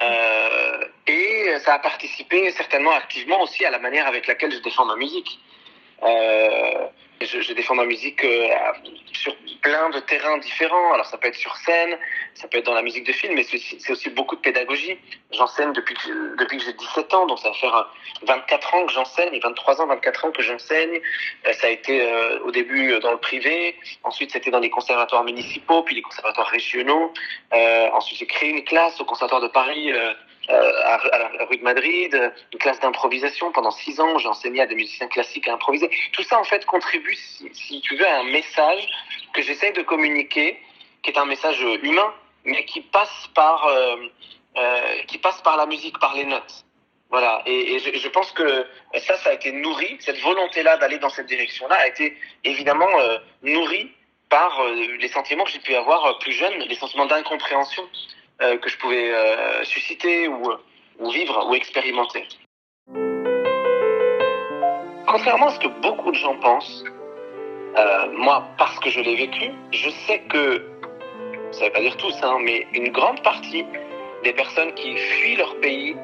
Euh, 0.00 0.84
et 1.06 1.58
ça 1.60 1.74
a 1.74 1.78
participé 1.78 2.50
certainement 2.52 2.92
activement 2.92 3.42
aussi 3.42 3.64
à 3.64 3.70
la 3.70 3.78
manière 3.78 4.06
avec 4.06 4.26
laquelle 4.26 4.52
je 4.52 4.58
défends 4.58 4.84
ma 4.84 4.96
musique. 4.96 5.40
Euh, 6.02 6.86
je, 7.20 7.40
je, 7.40 7.52
défends 7.52 7.74
ma 7.74 7.84
musique 7.84 8.22
euh, 8.24 8.48
sur 9.12 9.34
plein 9.60 9.90
de 9.90 9.98
terrains 10.00 10.38
différents. 10.38 10.92
Alors 10.92 11.06
ça 11.06 11.18
peut 11.18 11.28
être 11.28 11.34
sur 11.36 11.56
scène, 11.56 11.98
ça 12.34 12.46
peut 12.46 12.58
être 12.58 12.66
dans 12.66 12.74
la 12.74 12.82
musique 12.82 13.04
de 13.04 13.12
film, 13.12 13.34
mais 13.34 13.42
c'est 13.42 13.90
aussi 13.90 14.10
beaucoup 14.10 14.36
de 14.36 14.40
pédagogie. 14.40 14.96
J'enseigne 15.32 15.72
depuis 15.72 15.94
que, 15.94 16.36
depuis 16.36 16.58
que 16.58 16.64
j'ai 16.64 16.72
17 16.72 17.14
ans, 17.14 17.26
donc 17.26 17.38
ça 17.40 17.48
va 17.48 17.54
faire 17.54 17.92
24 18.22 18.74
ans 18.74 18.86
que 18.86 18.92
j'enseigne, 18.92 19.34
et 19.34 19.40
23 19.40 19.82
ans, 19.82 19.86
24 19.86 20.26
ans 20.26 20.30
que 20.30 20.42
j'enseigne. 20.42 21.00
Euh, 21.46 21.52
ça 21.54 21.66
a 21.66 21.70
été 21.70 22.00
euh, 22.00 22.38
au 22.44 22.50
début 22.50 22.98
dans 23.00 23.12
le 23.12 23.18
privé, 23.18 23.76
ensuite 24.04 24.30
c'était 24.30 24.50
dans 24.50 24.60
les 24.60 24.70
conservatoires 24.70 25.24
municipaux, 25.24 25.82
puis 25.82 25.96
les 25.96 26.02
conservatoires 26.02 26.48
régionaux. 26.48 27.12
Euh, 27.52 27.88
ensuite 27.92 28.18
j'ai 28.18 28.26
créé 28.26 28.50
une 28.50 28.64
classe 28.64 29.00
au 29.00 29.04
conservatoire 29.04 29.42
de 29.42 29.48
Paris 29.48 29.92
euh, 29.92 30.14
à, 30.48 30.94
à, 30.94 31.32
la 31.38 31.44
rue 31.44 31.58
de 31.58 31.62
Madrid, 31.62 32.32
une 32.52 32.58
classe 32.58 32.80
d'improvisation. 32.80 33.52
Pendant 33.52 33.70
six 33.70 34.00
ans, 34.00 34.18
j'ai 34.18 34.28
enseigné 34.28 34.62
à 34.62 34.66
des 34.66 34.74
musiciens 34.74 35.08
classiques 35.08 35.48
à 35.48 35.54
improviser. 35.54 35.90
Tout 36.12 36.22
ça, 36.22 36.38
en 36.38 36.44
fait, 36.44 36.64
contribue, 36.64 37.14
si, 37.14 37.48
si 37.52 37.80
tu 37.80 37.96
veux, 37.96 38.06
à 38.06 38.20
un 38.20 38.24
message 38.24 38.88
que 39.34 39.42
j'essaye 39.42 39.72
de 39.72 39.82
communiquer, 39.82 40.58
qui 41.02 41.10
est 41.10 41.18
un 41.18 41.26
message 41.26 41.60
humain, 41.82 42.14
mais 42.44 42.64
qui 42.64 42.80
passe 42.80 43.28
par, 43.34 43.66
euh, 43.66 43.96
euh, 44.56 45.02
qui 45.06 45.18
passe 45.18 45.40
par 45.42 45.56
la 45.56 45.66
musique, 45.66 45.98
par 45.98 46.14
les 46.14 46.24
notes. 46.24 46.64
Voilà, 47.10 47.42
et, 47.46 47.78
je, 47.78 48.08
pense 48.08 48.30
que 48.32 48.66
ça, 48.98 49.16
ça 49.16 49.30
a 49.30 49.32
été 49.32 49.50
nourri, 49.50 49.96
cette 50.00 50.20
volonté-là 50.20 50.76
d'aller 50.76 50.98
dans 50.98 51.08
cette 51.08 51.26
direction-là 51.26 51.76
a 51.76 51.86
été 51.86 52.14
évidemment 52.44 53.00
euh, 53.00 53.18
nourrie 53.42 53.90
par 54.28 54.60
euh, 54.60 54.74
les 55.00 55.08
sentiments 55.08 55.44
que 55.44 55.50
j'ai 55.50 55.58
pu 55.58 55.74
avoir 55.74 56.04
euh, 56.04 56.12
plus 56.20 56.32
jeune, 56.32 56.52
les 56.58 56.74
sentiments 56.74 57.06
d'incompréhension 57.06 57.82
que 58.38 58.68
je 58.68 58.78
pouvais 58.78 59.12
susciter 59.64 60.28
ou, 60.28 60.52
ou 60.98 61.10
vivre 61.10 61.48
ou 61.48 61.54
expérimenter. 61.54 62.26
Contrairement 65.06 65.46
à 65.46 65.50
ce 65.50 65.60
que 65.60 65.68
beaucoup 65.80 66.10
de 66.10 66.16
gens 66.16 66.36
pensent, 66.36 66.84
moi, 68.12 68.44
parce 68.58 68.78
que 68.80 68.90
je 68.90 69.00
l'ai 69.00 69.16
vécu, 69.16 69.50
je 69.72 69.90
sais 70.06 70.20
que, 70.28 70.62
ça 71.50 71.60
ne 71.60 71.66
veut 71.66 71.72
pas 71.72 71.80
dire 71.80 71.96
tous, 71.96 72.14
hein, 72.22 72.38
mais 72.42 72.66
une 72.74 72.90
grande 72.90 73.22
partie 73.22 73.64
des 74.24 74.32
personnes 74.32 74.72
qui 74.74 74.96
fuient 74.96 75.36
leur 75.36 75.54
pays 75.60 75.96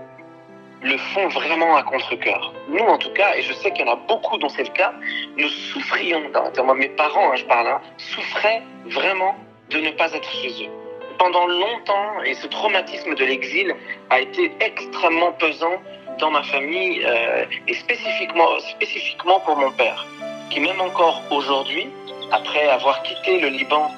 le 0.83 0.99
font 0.99 1.29
vraiment 1.29 1.77
à 1.77 1.83
contre-coeur. 1.83 2.53
Nous, 2.69 2.85
en 2.85 2.99
tout 2.99 3.13
cas, 3.13 3.35
et 3.37 3.43
je 3.43 3.53
sais 3.55 3.71
qu'il 3.73 3.87
y 3.87 3.89
en 3.89 3.93
a 3.93 3.97
beaucoup 3.97 4.37
dont 4.39 4.49
c'est 4.51 4.65
le 4.65 4.73
cas, 4.75 4.93
nous 5.37 5.49
souffrions, 5.49 6.31
moi, 6.63 6.75
mes 6.75 6.91
parents, 6.91 7.33
hein, 7.33 7.37
je 7.37 7.45
parle, 7.45 7.69
hein, 7.69 7.81
souffraient 7.97 8.63
vraiment 8.87 9.35
de 9.71 9.79
ne 9.79 9.91
pas 9.93 10.13
être 10.13 10.31
chez 10.31 10.67
eux. 10.67 10.84
Pendant 11.19 11.47
longtemps, 11.47 12.23
et 12.25 12.35
ce 12.35 12.47
traumatisme 12.47 13.15
de 13.15 13.25
l'exil 13.25 13.75
a 14.11 14.21
été 14.21 14.53
extrêmement 14.61 15.33
pesant 15.33 15.81
dans 16.19 16.31
ma 16.31 16.43
famille, 16.45 17.03
euh, 17.05 17.45
et 17.67 17.75
spécifiquement, 17.75 18.59
spécifiquement 18.61 19.41
pour 19.41 19.57
mon 19.57 19.71
père, 19.73 20.07
qui 20.51 20.61
même 20.61 20.81
encore 20.81 21.23
aujourd'hui, 21.31 21.89
après 22.33 22.69
avoir 22.69 23.03
quitté 23.03 23.41
le 23.41 23.49
Liban 23.49 23.91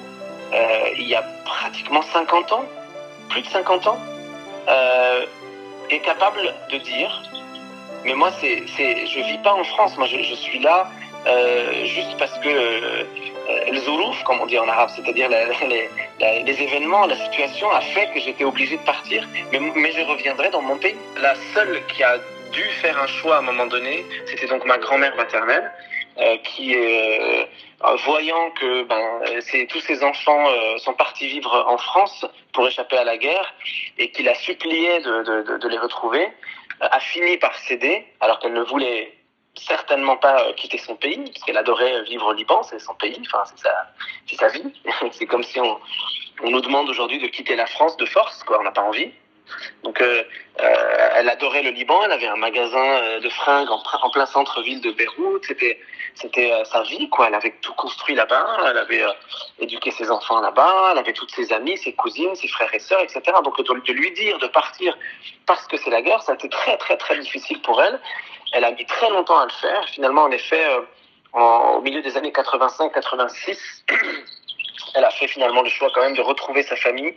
euh, 0.53 0.89
il 0.97 1.07
y 1.07 1.15
a 1.15 1.23
pratiquement 1.45 2.01
50 2.01 2.51
ans, 2.53 2.65
plus 3.29 3.41
de 3.41 3.47
50 3.47 3.87
ans, 3.87 3.99
euh, 4.69 5.25
est 5.89 5.99
capable 5.99 6.53
de 6.71 6.77
dire, 6.77 7.23
mais 8.05 8.13
moi, 8.13 8.31
c'est, 8.39 8.63
c'est, 8.75 9.05
je 9.07 9.19
vis 9.19 9.37
pas 9.39 9.53
en 9.53 9.63
France, 9.63 9.97
moi, 9.97 10.07
je, 10.07 10.21
je 10.23 10.35
suis 10.35 10.59
là 10.59 10.89
euh, 11.27 11.85
juste 11.85 12.17
parce 12.17 12.37
que 12.39 12.49
euh, 12.49 13.03
le 13.71 13.77
zoulouf, 13.79 14.23
comme 14.23 14.39
on 14.41 14.45
dit 14.45 14.57
en 14.57 14.67
arabe, 14.67 14.89
c'est-à-dire 14.95 15.29
les, 16.19 16.63
événements, 16.63 17.05
la 17.05 17.15
situation 17.15 17.69
a 17.71 17.81
fait 17.81 18.09
que 18.13 18.19
j'étais 18.19 18.43
obligé 18.43 18.77
de 18.77 18.83
partir, 18.83 19.27
mais, 19.51 19.91
je 19.91 20.01
reviendrai 20.01 20.49
dans 20.49 20.61
mon 20.61 20.77
pays. 20.77 20.95
La 21.21 21.35
seule 21.53 21.81
qui 21.87 22.03
a 22.03 22.17
dû 22.51 22.63
faire 22.81 22.97
un 23.01 23.07
choix 23.07 23.35
à 23.35 23.39
un 23.39 23.43
moment 23.43 23.65
donné, 23.65 24.05
c'était 24.25 24.47
donc 24.47 24.65
ma 24.65 24.77
grand-mère 24.77 25.15
maternelle, 25.15 25.71
euh, 26.19 26.37
qui, 26.37 26.73
euh, 26.75 27.45
voyant 28.05 28.49
que 28.51 28.83
ben, 28.83 29.19
tous 29.69 29.79
ses 29.81 30.03
enfants 30.03 30.49
euh, 30.49 30.77
sont 30.79 30.93
partis 30.93 31.27
vivre 31.27 31.65
en 31.67 31.77
France 31.77 32.25
pour 32.53 32.67
échapper 32.67 32.97
à 32.97 33.03
la 33.03 33.17
guerre 33.17 33.53
et 33.99 34.09
qu'il 34.09 34.27
a 34.27 34.33
supplié 34.33 34.99
de, 35.01 35.43
de, 35.43 35.57
de, 35.57 35.67
les 35.67 35.77
retrouver, 35.77 36.27
a 36.79 36.99
fini 36.99 37.37
par 37.37 37.55
céder, 37.59 38.03
alors 38.19 38.39
qu'elle 38.39 38.53
ne 38.53 38.63
voulait 38.63 39.13
certainement 39.59 40.17
pas 40.17 40.53
quitter 40.53 40.77
son 40.77 40.95
pays, 40.95 41.31
parce 41.31 41.43
qu'elle 41.43 41.57
adorait 41.57 42.03
vivre 42.03 42.27
au 42.27 42.33
Liban, 42.33 42.63
c'est 42.63 42.79
son 42.79 42.93
pays, 42.95 43.21
enfin 43.25 43.43
c'est 43.45 43.59
sa, 43.59 44.47
sa 44.47 44.47
vie. 44.49 44.73
c'est 45.11 45.25
comme 45.25 45.43
si 45.43 45.59
on, 45.59 45.79
nous 46.43 46.61
demande 46.61 46.89
aujourd'hui 46.89 47.19
de 47.19 47.27
quitter 47.27 47.55
la 47.55 47.65
France 47.65 47.97
de 47.97 48.05
force, 48.05 48.43
quoi, 48.43 48.59
on 48.59 48.63
n'a 48.63 48.71
pas 48.71 48.83
envie. 48.83 49.11
Donc, 49.83 50.01
euh, 50.01 50.23
euh, 50.61 51.09
elle 51.15 51.29
adorait 51.29 51.63
le 51.63 51.71
Liban. 51.71 52.03
Elle 52.03 52.11
avait 52.11 52.27
un 52.27 52.35
magasin 52.35 52.83
euh, 52.83 53.19
de 53.19 53.29
fringues 53.29 53.69
en, 53.69 53.81
en 54.01 54.09
plein 54.09 54.25
centre-ville 54.25 54.81
de 54.81 54.91
Beyrouth. 54.91 55.45
C'était, 55.45 55.79
c'était 56.15 56.51
sa 56.65 56.83
vie, 56.83 57.09
quoi. 57.09 57.27
Elle 57.27 57.35
avait 57.35 57.55
tout 57.61 57.73
construit 57.73 58.15
là-bas. 58.15 58.45
Elle 58.69 58.77
avait 58.77 59.05
éduqué 59.59 59.91
ses 59.91 60.11
enfants 60.11 60.41
là-bas. 60.41 60.89
Elle 60.91 60.97
avait 60.97 61.13
toutes 61.13 61.31
ses 61.31 61.53
amies, 61.53 61.77
ses 61.77 61.93
cousines, 61.93 62.35
ses 62.35 62.47
frères 62.47 62.73
et 62.73 62.79
sœurs, 62.79 63.01
etc. 63.01 63.21
Donc, 63.43 63.57
de 63.57 63.93
lui 63.93 64.11
dire 64.11 64.37
de 64.39 64.47
partir 64.47 64.97
parce 65.45 65.65
que 65.67 65.77
c'est 65.77 65.89
la 65.89 66.01
guerre, 66.01 66.21
ça 66.21 66.33
a 66.33 66.35
été 66.35 66.49
très, 66.49 66.77
très, 66.77 66.97
très 66.97 67.17
difficile 67.19 67.61
pour 67.61 67.81
elle. 67.81 67.99
Elle 68.53 68.63
a 68.63 68.71
mis 68.71 68.85
très 68.85 69.09
longtemps 69.09 69.39
à 69.39 69.45
le 69.45 69.51
faire. 69.51 69.87
Finalement, 69.89 70.23
en 70.23 70.31
effet, 70.31 70.63
en, 71.33 71.75
au 71.77 71.81
milieu 71.81 72.01
des 72.01 72.17
années 72.17 72.31
85-86, 72.31 73.57
elle 74.95 75.03
a 75.03 75.11
fait 75.11 75.27
finalement 75.27 75.61
le 75.61 75.69
choix 75.69 75.89
quand 75.93 76.01
même 76.01 76.15
de 76.15 76.21
retrouver 76.21 76.63
sa 76.63 76.75
famille 76.75 77.13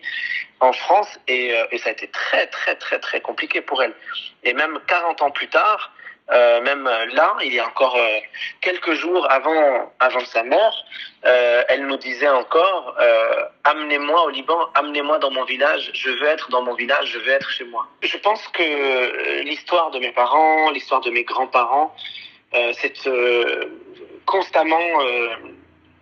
en 0.61 0.73
France 0.73 1.19
et, 1.29 1.55
euh, 1.55 1.67
et, 1.71 1.79
ça 1.79 1.89
a 1.89 1.93
été 1.93 2.09
très 2.09 2.47
très 2.49 2.75
très 2.77 2.99
très 2.99 3.21
compliqué 3.21 3.61
pour 3.61 3.83
elle. 3.83 3.95
Et 4.45 4.53
même 4.53 4.79
40 4.87 5.23
ans 5.23 5.31
plus 5.31 5.49
tard, 5.49 5.93
euh, 6.33 6.61
même 6.63 6.85
là, 6.85 7.37
il 7.45 7.55
y 7.55 7.59
a 7.59 7.67
encore 7.67 7.97
euh, 7.97 8.19
quelques 8.61 8.93
jours 8.93 9.31
avant, 9.31 9.93
avant 9.99 10.25
sa 10.27 10.43
mort, 10.43 10.85
euh, 11.25 11.63
elle 11.69 11.87
nous 11.87 11.97
disait 11.97 12.29
encore 12.29 12.97
euh, 13.01 13.45
amenez-moi 13.65 14.25
au 14.25 14.31
Liban, 14.31 14.59
amenez-moi 14.75 15.19
dans 15.19 15.31
mon 15.31 15.45
village, 15.45 15.91
je 15.95 16.11
veux 16.11 16.27
être 16.27 16.51
dans 16.51 16.63
mon 16.63 16.75
village, 16.75 17.07
je 17.13 17.19
veux 17.19 17.31
être 17.31 17.51
chez 17.51 17.65
moi. 17.65 17.87
Je 18.03 18.17
pense 18.19 18.47
que 18.49 19.43
l'histoire 19.43 19.91
de 19.91 19.99
mes 19.99 20.13
parents, 20.13 20.71
l'histoire 20.71 21.01
de 21.01 21.11
mes 21.11 21.25
grands-parents, 21.25 21.95
c'est 22.73 22.95
constamment 24.27 24.81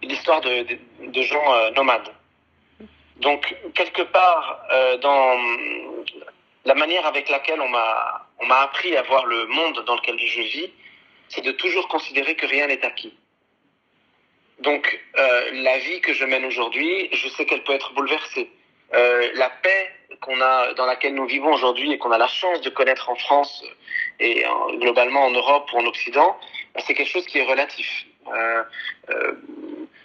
l'histoire 0.03 0.41
de, 0.41 1.23
gens 1.23 1.71
nomades. 1.75 2.11
Donc, 3.21 3.57
quelque 3.75 4.03
part, 4.03 4.61
euh, 4.73 4.97
dans 4.99 5.37
la 6.65 6.75
manière 6.75 7.05
avec 7.07 7.29
laquelle 7.29 7.61
on 7.61 7.69
m'a, 7.69 8.28
on 8.41 8.47
m'a 8.47 8.61
appris 8.63 8.97
à 8.97 9.03
voir 9.03 9.27
le 9.27 9.47
monde 9.47 9.85
dans 9.87 9.97
lequel 9.97 10.19
je 10.19 10.41
vis, 10.43 10.71
c'est 11.29 11.43
de 11.43 11.53
toujours 11.53 11.89
considérer 11.89 12.35
que 12.37 12.47
rien 12.47 12.67
n'est 12.67 12.85
acquis. 12.85 13.15
Donc, 14.61 15.01
euh, 15.17 15.51
la 15.53 15.79
vie 15.79 16.01
que 16.01 16.13
je 16.13 16.25
mène 16.25 16.45
aujourd'hui, 16.45 17.09
je 17.13 17.29
sais 17.29 17.47
qu'elle 17.47 17.63
peut 17.63 17.75
être 17.75 17.93
bouleversée. 17.95 18.51
Euh, 18.95 19.31
la 19.35 19.51
paix 19.51 19.91
qu'on 20.21 20.41
a, 20.41 20.73
dans 20.75 20.87
laquelle 20.87 21.15
nous 21.15 21.27
vivons 21.27 21.53
aujourd'hui 21.53 21.93
et 21.93 21.99
qu'on 21.99 22.11
a 22.11 22.19
la 22.19 22.27
chance 22.27 22.61
de 22.63 22.71
connaître 22.71 23.09
en 23.11 23.15
France 23.15 23.63
et 24.19 24.47
en, 24.47 24.75
globalement 24.75 25.27
en 25.27 25.31
Europe 25.31 25.71
ou 25.73 25.79
en 25.79 25.87
Occident, 25.87 26.39
ben, 26.75 26.83
c'est 26.87 26.95
quelque 26.95 27.11
chose 27.11 27.27
qui 27.27 27.39
est 27.39 27.45
relatif. 27.45 28.07
Euh, 28.33 28.63
euh, 29.11 29.33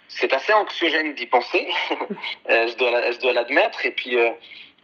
c'est 0.08 0.32
assez 0.32 0.52
anxiogène 0.52 1.14
d'y 1.14 1.26
penser, 1.26 1.66
euh, 2.50 2.68
je 2.68 2.76
dois, 2.76 3.10
dois 3.14 3.32
l'admettre. 3.32 3.84
Et 3.84 3.90
puis 3.90 4.16
euh, 4.16 4.30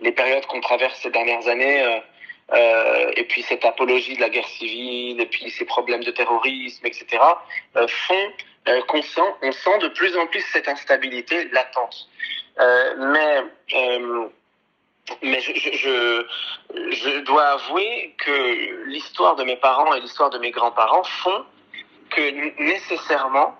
les 0.00 0.12
périodes 0.12 0.46
qu'on 0.46 0.60
traverse 0.60 0.98
ces 1.00 1.10
dernières 1.10 1.46
années, 1.46 2.00
euh, 2.52 2.56
euh, 2.56 3.12
et 3.16 3.24
puis 3.24 3.42
cette 3.42 3.64
apologie 3.64 4.16
de 4.16 4.20
la 4.20 4.28
guerre 4.28 4.48
civile, 4.48 5.20
et 5.20 5.26
puis 5.26 5.50
ces 5.50 5.64
problèmes 5.64 6.02
de 6.02 6.10
terrorisme, 6.10 6.86
etc., 6.86 7.06
euh, 7.76 7.86
font 7.88 8.32
qu'on 8.86 9.02
sent, 9.02 9.34
on 9.42 9.52
sent 9.52 9.78
de 9.80 9.88
plus 9.88 10.16
en 10.16 10.26
plus 10.26 10.42
cette 10.52 10.68
instabilité 10.68 11.48
latente. 11.48 12.08
mais 12.98 13.42
mais 15.22 15.40
je, 15.40 15.52
je, 15.54 16.26
je, 16.92 17.18
dois 17.20 17.46
avouer 17.56 18.14
que 18.18 18.84
l'histoire 18.86 19.34
de 19.34 19.42
mes 19.42 19.56
parents 19.56 19.92
et 19.94 20.00
l'histoire 20.00 20.30
de 20.30 20.38
mes 20.38 20.52
grands-parents 20.52 21.02
font 21.02 21.44
que 22.10 22.62
nécessairement 22.62 23.56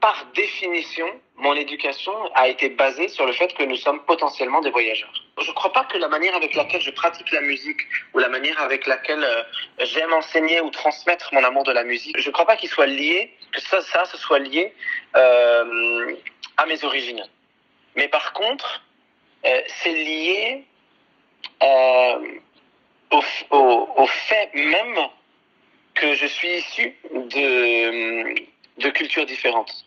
par 0.00 0.26
définition, 0.34 1.06
mon 1.36 1.54
éducation 1.54 2.12
a 2.34 2.48
été 2.48 2.68
basée 2.68 3.08
sur 3.08 3.24
le 3.24 3.32
fait 3.32 3.54
que 3.54 3.62
nous 3.62 3.76
sommes 3.76 4.00
potentiellement 4.04 4.60
des 4.60 4.70
voyageurs. 4.70 5.23
Je 5.40 5.48
ne 5.48 5.54
crois 5.54 5.72
pas 5.72 5.84
que 5.84 5.98
la 5.98 6.08
manière 6.08 6.34
avec 6.36 6.54
laquelle 6.54 6.80
je 6.80 6.90
pratique 6.90 7.30
la 7.32 7.40
musique 7.40 7.80
ou 8.12 8.18
la 8.18 8.28
manière 8.28 8.60
avec 8.60 8.86
laquelle 8.86 9.24
euh, 9.24 9.42
j'aime 9.80 10.12
enseigner 10.12 10.60
ou 10.60 10.70
transmettre 10.70 11.34
mon 11.34 11.42
amour 11.42 11.64
de 11.64 11.72
la 11.72 11.82
musique, 11.82 12.16
je 12.18 12.28
ne 12.28 12.32
crois 12.32 12.46
pas 12.46 12.56
qu'il 12.56 12.68
soit 12.68 12.86
lié, 12.86 13.34
que 13.52 13.60
ça, 13.60 13.80
ça, 13.82 14.04
ce 14.04 14.16
soit 14.16 14.38
lié 14.38 14.72
euh, 15.16 16.14
à 16.56 16.66
mes 16.66 16.84
origines. 16.84 17.24
Mais 17.96 18.08
par 18.08 18.32
contre, 18.32 18.84
euh, 19.44 19.60
c'est 19.82 19.92
lié 19.92 20.64
au, 23.10 24.06
fait 24.06 24.50
même 24.54 25.08
que 25.94 26.14
je 26.14 26.26
suis 26.26 26.58
issu 26.58 26.96
de 27.12 28.90
cultures 28.90 29.26
différentes. 29.26 29.84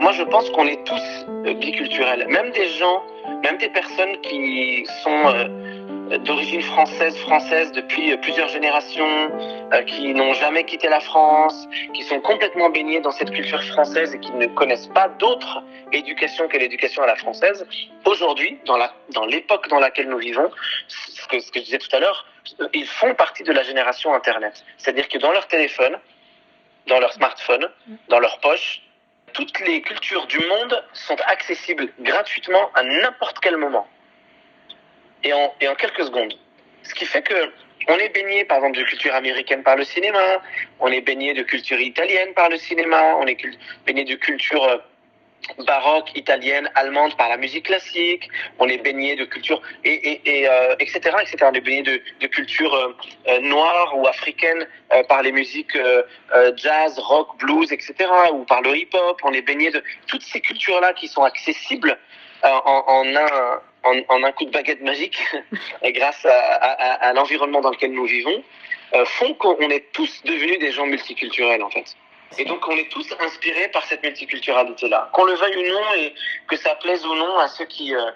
Moi, 0.00 0.12
je 0.12 0.22
pense 0.22 0.48
qu'on 0.48 0.66
est 0.66 0.82
tous 0.86 1.26
euh, 1.28 1.52
biculturels. 1.52 2.26
Même 2.28 2.52
des 2.52 2.68
gens, 2.68 3.04
même 3.44 3.58
des 3.58 3.68
personnes 3.68 4.18
qui 4.22 4.86
sont 5.04 5.26
euh, 5.26 6.16
d'origine 6.20 6.62
française, 6.62 7.14
française 7.18 7.70
depuis 7.72 8.10
euh, 8.10 8.16
plusieurs 8.16 8.48
générations, 8.48 9.30
qui 9.86 10.14
n'ont 10.14 10.32
jamais 10.32 10.64
quitté 10.64 10.88
la 10.88 11.00
France, 11.00 11.68
qui 11.92 12.02
sont 12.02 12.18
complètement 12.20 12.70
baignés 12.70 13.00
dans 13.00 13.10
cette 13.10 13.30
culture 13.30 13.62
française 13.62 14.14
et 14.14 14.18
qui 14.18 14.32
ne 14.32 14.46
connaissent 14.46 14.88
pas 14.88 15.08
d'autre 15.08 15.62
éducation 15.92 16.48
que 16.48 16.56
l'éducation 16.56 17.02
à 17.02 17.06
la 17.06 17.16
française. 17.16 17.66
Aujourd'hui, 18.06 18.58
dans 18.64 18.78
la, 18.78 18.94
dans 19.12 19.26
l'époque 19.26 19.68
dans 19.68 19.80
laquelle 19.80 20.08
nous 20.08 20.18
vivons, 20.18 20.50
ce 20.88 21.28
que, 21.28 21.38
ce 21.40 21.52
que 21.52 21.60
je 21.60 21.64
disais 21.66 21.78
tout 21.78 21.94
à 21.94 22.00
l'heure, 22.00 22.26
ils 22.72 22.86
font 22.86 23.14
partie 23.14 23.42
de 23.42 23.52
la 23.52 23.62
génération 23.62 24.14
Internet. 24.14 24.64
C'est-à-dire 24.78 25.08
que 25.08 25.18
dans 25.18 25.30
leur 25.30 25.46
téléphone, 25.46 25.98
dans 26.88 26.98
leur 26.98 27.12
smartphone, 27.12 27.68
dans 28.08 28.18
leur 28.18 28.40
poche, 28.40 28.80
toutes 29.40 29.60
les 29.60 29.80
cultures 29.80 30.26
du 30.26 30.38
monde 30.38 30.84
sont 30.92 31.16
accessibles 31.26 31.88
gratuitement 32.00 32.70
à 32.74 32.82
n'importe 32.82 33.38
quel 33.40 33.56
moment. 33.56 33.86
Et 35.24 35.32
en, 35.32 35.74
quelques 35.78 36.04
secondes. 36.04 36.34
Ce 36.82 36.94
qui 36.94 37.06
fait 37.06 37.22
que 37.22 37.50
on 37.88 37.96
est 37.96 38.10
baigné, 38.10 38.44
par 38.44 38.58
exemple, 38.58 38.78
de 38.78 38.84
culture 38.84 39.14
américaine 39.14 39.62
par 39.62 39.76
le 39.76 39.84
cinéma, 39.84 40.42
on 40.78 40.88
est 40.88 41.00
baigné 41.00 41.32
de 41.32 41.42
culture 41.42 41.80
italienne 41.80 42.34
par 42.34 42.50
le 42.50 42.58
cinéma, 42.58 43.16
on 43.16 43.26
est 43.26 43.38
baigné 43.86 44.04
de 44.04 44.14
culture 44.16 44.82
baroque, 45.66 46.10
italienne, 46.14 46.70
allemande 46.74 47.16
par 47.16 47.28
la 47.28 47.36
musique 47.36 47.66
classique. 47.66 48.28
On 48.58 48.68
est 48.68 48.78
baigné 48.78 49.16
de 49.16 49.24
culture 49.24 49.60
et, 49.84 49.92
et, 49.92 50.20
et 50.24 50.48
euh, 50.48 50.74
etc., 50.78 50.98
etc. 51.20 51.36
On 51.42 51.52
est 51.52 51.60
baigné 51.60 51.82
de, 51.82 52.00
de 52.20 52.26
culture 52.26 52.74
euh, 52.74 52.96
euh, 53.28 53.40
noire 53.40 53.96
ou 53.98 54.06
africaine 54.06 54.66
euh, 54.92 55.02
par 55.04 55.22
les 55.22 55.32
musiques 55.32 55.76
euh, 55.76 56.02
jazz, 56.56 56.98
rock, 56.98 57.38
blues, 57.38 57.72
etc. 57.72 57.94
Ou 58.32 58.44
par 58.44 58.62
le 58.62 58.76
hip-hop. 58.76 59.20
On 59.22 59.32
est 59.32 59.42
baigné 59.42 59.70
de 59.70 59.82
toutes 60.06 60.22
ces 60.22 60.40
cultures-là 60.40 60.92
qui 60.92 61.08
sont 61.08 61.22
accessibles 61.22 61.98
en, 62.42 62.84
en 62.86 63.16
un 63.16 63.60
en, 63.82 64.22
un 64.22 64.32
coup 64.32 64.44
de 64.44 64.50
baguette 64.50 64.82
magique, 64.82 65.18
et 65.82 65.92
grâce 65.92 66.26
à, 66.26 66.30
à, 66.30 67.12
l'environnement 67.14 67.62
dans 67.62 67.70
lequel 67.70 67.92
nous 67.92 68.04
vivons, 68.04 68.44
font 69.06 69.32
qu'on 69.32 69.70
est 69.70 69.90
tous 69.92 70.22
devenus 70.24 70.58
des 70.58 70.70
gens 70.70 70.84
multiculturels 70.84 71.62
en 71.62 71.70
fait. 71.70 71.96
Et 72.38 72.44
donc 72.44 72.66
on 72.68 72.76
est 72.76 72.90
tous 72.90 73.06
inspirés 73.18 73.68
par 73.68 73.84
cette 73.86 74.02
multiculturalité-là. 74.02 75.10
Qu'on 75.12 75.24
le 75.24 75.34
veuille 75.34 75.56
ou 75.56 75.72
non 75.72 75.94
et 75.96 76.14
que 76.46 76.56
ça 76.56 76.76
plaise 76.76 77.04
ou 77.04 77.14
non 77.14 77.38
à 77.38 77.48
ceux 77.48 77.64
qui 77.66 77.94
euh, 77.94 78.10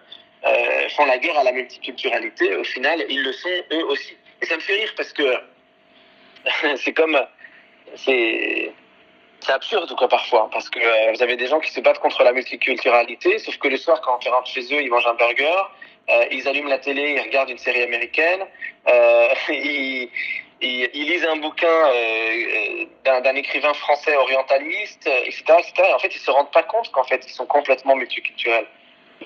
euh, 0.47 0.89
font 0.91 1.05
la 1.07 1.19
guerre 1.19 1.39
à 1.39 1.45
la 1.45 1.53
multiculturalité, 1.53 2.55
au 2.57 2.65
final, 2.65 3.05
ils 3.09 3.23
le 3.23 3.33
sont 3.33 3.49
eux 3.73 3.85
aussi. 3.87 4.17
Et 4.41 4.47
ça 4.47 4.57
me 4.57 4.61
fait 4.61 4.75
rire 4.75 4.93
parce 4.97 5.13
que 5.13 5.37
c'est 6.77 6.93
comme... 6.93 7.19
C'est 7.97 8.73
absurde 9.49 9.95
quoi 9.97 10.09
parfois 10.09 10.49
parce 10.51 10.71
que 10.71 10.79
euh, 10.79 11.13
vous 11.13 11.23
avez 11.23 11.37
des 11.37 11.49
gens 11.49 11.61
qui 11.61 11.71
se 11.71 11.79
battent 11.79 11.99
contre 11.99 12.25
la 12.25 12.33
multiculturalité 12.33 13.39
sauf 13.39 13.59
que 13.59 13.69
le 13.69 13.77
soir 13.77 14.01
quand 14.01 14.19
ils 14.25 14.31
rentrent 14.31 14.49
chez 14.51 14.63
eux 14.75 14.81
ils 14.81 14.89
mangent 14.89 15.07
un 15.07 15.13
burger 15.13 15.61
ils 16.31 16.49
allument 16.49 16.71
la 16.71 16.79
télé 16.79 17.13
ils 17.15 17.21
regardent 17.21 17.51
une 17.51 17.59
série 17.59 17.83
américaine 17.83 18.41
ils, 19.51 20.09
ils, 20.65 20.91
ils, 20.95 21.07
lisent 21.07 21.27
un 21.27 21.37
bouquin 21.37 21.67
euh, 21.69 23.21
d'un 23.21 23.35
écrivain 23.35 23.75
français 23.75 24.17
orientaliste 24.17 25.07
etc 25.07 25.45
etc 25.59 25.73
et 25.91 25.93
en 25.93 25.99
fait 25.99 26.15
ils 26.15 26.21
se 26.21 26.31
rendent 26.31 26.51
pas 26.51 26.63
compte 26.63 26.91
qu'en 26.93 27.05
fait 27.05 27.23
ils 27.27 27.33
sont 27.33 27.47
complètement 27.47 27.97
multiculturels. 27.97 28.67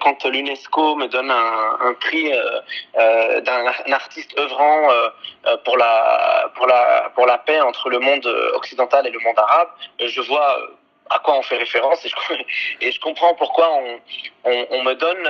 Quand 0.00 0.24
l'UNESCO 0.24 0.96
me 0.96 1.08
donne 1.08 1.30
un, 1.30 1.94
prix 1.94 2.32
euh, 2.32 2.60
euh, 2.98 3.40
d'un 3.40 3.66
artiste 3.92 4.38
œuvrant 4.38 4.90
euh, 4.90 5.56
pour 5.64 5.76
la 5.76 6.50
pour 6.54 6.66
la 6.66 7.10
pour 7.14 7.26
la 7.26 7.38
paix 7.38 7.60
entre 7.60 7.88
le 7.88 7.98
monde 7.98 8.26
occidental 8.54 9.06
et 9.06 9.10
le 9.10 9.18
monde 9.20 9.38
arabe, 9.38 9.68
je 9.98 10.20
vois 10.20 10.56
à 11.10 11.18
quoi 11.20 11.38
on 11.38 11.42
fait 11.42 11.56
référence 11.56 12.04
et 12.04 12.10
je, 12.10 12.16
et 12.86 12.98
comprends 12.98 13.34
pourquoi 13.34 13.70
on 14.44 14.82
me 14.84 14.94
donne 14.94 15.28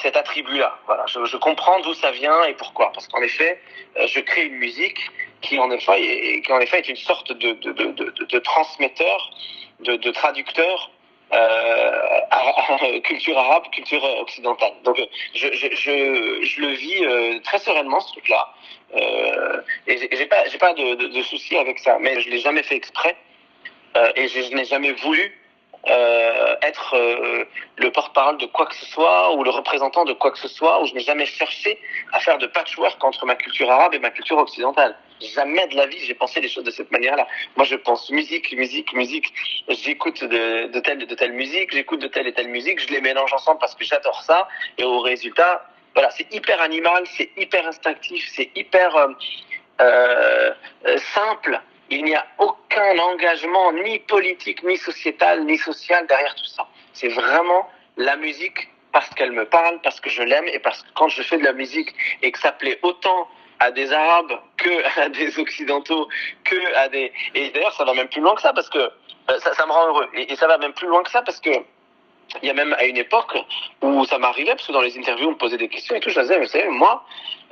cet 0.00 0.16
attribut-là. 0.16 0.78
Voilà, 0.86 1.04
je, 1.06 1.24
je 1.24 1.36
comprends 1.36 1.80
d'où 1.80 1.94
ça 1.94 2.10
vient 2.10 2.44
et 2.44 2.54
pourquoi. 2.54 2.92
Parce 2.92 3.08
qu'en 3.08 3.22
effet, 3.22 3.60
je 4.06 4.20
crée 4.20 4.46
une 4.46 4.56
musique 4.56 4.98
qui 5.40 5.58
en 5.58 5.70
effet, 5.70 6.00
est, 6.00 6.42
qui 6.42 6.52
en 6.52 6.60
effet 6.60 6.78
est 6.78 6.88
une 6.88 6.96
sorte 6.96 7.32
de, 7.32 7.52
de, 7.52 7.72
de, 7.72 7.90
de, 7.92 8.24
de 8.24 8.38
transmetteur, 8.38 9.30
de, 9.80 9.96
de 9.96 10.10
traducteur 10.10 10.90
euh, 11.32 13.00
culture 13.04 13.38
arabe, 13.38 13.64
culture 13.70 14.02
occidentale. 14.20 14.72
Donc 14.84 15.00
je, 15.34 15.48
je, 15.52 15.68
je, 15.74 16.38
je 16.42 16.60
le 16.60 16.68
vis 16.68 17.04
euh, 17.04 17.40
très 17.40 17.58
sereinement 17.58 18.00
ce 18.00 18.12
truc-là. 18.12 18.48
Euh, 18.96 19.60
et 19.86 20.08
j'ai 20.16 20.26
pas, 20.26 20.48
j'ai 20.48 20.58
pas 20.58 20.72
de, 20.72 20.94
de, 20.94 21.08
de, 21.08 21.22
soucis 21.22 21.56
avec 21.56 21.78
ça, 21.78 21.98
mais 22.00 22.20
je 22.20 22.30
l'ai 22.30 22.38
jamais 22.38 22.62
fait 22.62 22.76
exprès 22.76 23.16
euh, 23.96 24.10
et 24.16 24.28
je 24.28 24.54
n'ai 24.54 24.64
jamais 24.64 24.92
voulu 24.92 25.37
euh, 25.86 26.56
être 26.62 26.96
euh, 26.96 27.44
le 27.76 27.92
porte-parole 27.92 28.36
de 28.38 28.46
quoi 28.46 28.66
que 28.66 28.74
ce 28.74 28.84
soit 28.86 29.34
ou 29.34 29.44
le 29.44 29.50
représentant 29.50 30.04
de 30.04 30.12
quoi 30.12 30.32
que 30.32 30.38
ce 30.38 30.48
soit, 30.48 30.82
ou 30.82 30.86
je 30.86 30.94
n'ai 30.94 31.00
jamais 31.00 31.24
cherché 31.24 31.80
à 32.12 32.20
faire 32.20 32.38
de 32.38 32.46
patchwork 32.46 33.02
entre 33.02 33.24
ma 33.26 33.36
culture 33.36 33.70
arabe 33.70 33.94
et 33.94 33.98
ma 33.98 34.10
culture 34.10 34.38
occidentale. 34.38 34.96
Jamais 35.20 35.66
de 35.68 35.76
la 35.76 35.86
vie 35.86 35.98
j'ai 36.00 36.14
pensé 36.14 36.40
les 36.40 36.48
choses 36.48 36.64
de 36.64 36.70
cette 36.70 36.90
manière-là. 36.90 37.26
Moi, 37.56 37.64
je 37.64 37.76
pense 37.76 38.10
musique, 38.10 38.52
musique, 38.52 38.92
musique. 38.92 39.32
J'écoute 39.68 40.22
de, 40.24 40.66
de 40.66 40.80
telle 40.80 41.06
de 41.06 41.14
telle 41.14 41.32
musique, 41.32 41.72
j'écoute 41.72 42.00
de 42.00 42.08
telle 42.08 42.26
et 42.26 42.32
telle 42.32 42.48
musique, 42.48 42.80
je 42.80 42.88
les 42.88 43.00
mélange 43.00 43.32
ensemble 43.32 43.58
parce 43.60 43.74
que 43.74 43.84
j'adore 43.84 44.22
ça. 44.22 44.48
Et 44.78 44.84
au 44.84 45.00
résultat, 45.00 45.64
voilà, 45.94 46.10
c'est 46.10 46.32
hyper 46.32 46.60
animal, 46.60 47.04
c'est 47.16 47.30
hyper 47.36 47.66
instinctif, 47.66 48.28
c'est 48.34 48.50
hyper 48.54 48.94
euh, 49.80 50.52
euh, 50.86 50.98
simple. 51.14 51.60
Il 51.90 52.04
n'y 52.04 52.14
a 52.14 52.26
aucun 52.38 52.98
engagement 52.98 53.72
ni 53.72 53.98
politique, 54.00 54.62
ni 54.62 54.76
sociétal, 54.76 55.44
ni 55.44 55.56
social 55.56 56.06
derrière 56.06 56.34
tout 56.34 56.44
ça. 56.44 56.66
C'est 56.92 57.08
vraiment 57.08 57.68
la 57.96 58.16
musique 58.16 58.68
parce 58.92 59.08
qu'elle 59.10 59.32
me 59.32 59.44
parle, 59.44 59.80
parce 59.82 60.00
que 60.00 60.10
je 60.10 60.22
l'aime 60.22 60.46
et 60.48 60.58
parce 60.58 60.82
que 60.82 60.88
quand 60.94 61.08
je 61.08 61.22
fais 61.22 61.38
de 61.38 61.44
la 61.44 61.52
musique 61.52 61.94
et 62.22 62.32
que 62.32 62.38
ça 62.38 62.52
plaît 62.52 62.78
autant 62.82 63.28
à 63.60 63.70
des 63.70 63.92
Arabes 63.92 64.32
que 64.56 65.00
à 65.00 65.08
des 65.08 65.38
Occidentaux, 65.38 66.08
que 66.44 66.74
à 66.74 66.88
des... 66.88 67.12
Et 67.34 67.50
d'ailleurs, 67.50 67.74
ça 67.74 67.84
va 67.84 67.94
même 67.94 68.08
plus 68.08 68.20
loin 68.20 68.34
que 68.34 68.42
ça 68.42 68.52
parce 68.52 68.68
que 68.68 68.78
euh, 68.78 69.38
ça, 69.40 69.52
ça 69.54 69.66
me 69.66 69.72
rend 69.72 69.88
heureux. 69.88 70.08
Et, 70.14 70.32
et, 70.32 70.36
ça 70.36 70.46
va 70.46 70.58
même 70.58 70.72
plus 70.72 70.86
loin 70.86 71.02
que 71.02 71.10
ça 71.10 71.22
parce 71.22 71.40
que 71.40 71.50
il 72.42 72.46
y 72.46 72.50
a 72.50 72.54
même 72.54 72.74
à 72.78 72.84
une 72.84 72.96
époque 72.96 73.36
où 73.82 74.04
ça 74.04 74.18
m'arrivait, 74.18 74.52
parce 74.52 74.66
que 74.66 74.72
dans 74.72 74.82
les 74.82 74.96
interviews, 74.98 75.28
on 75.28 75.32
me 75.32 75.36
posait 75.36 75.56
des 75.56 75.68
questions 75.68 75.94
et 75.94 76.00
tout, 76.00 76.10
je 76.10 76.20
disais, 76.20 76.38
mais 76.38 76.44
vous 76.44 76.50
savez, 76.50 76.68
moi, 76.68 77.04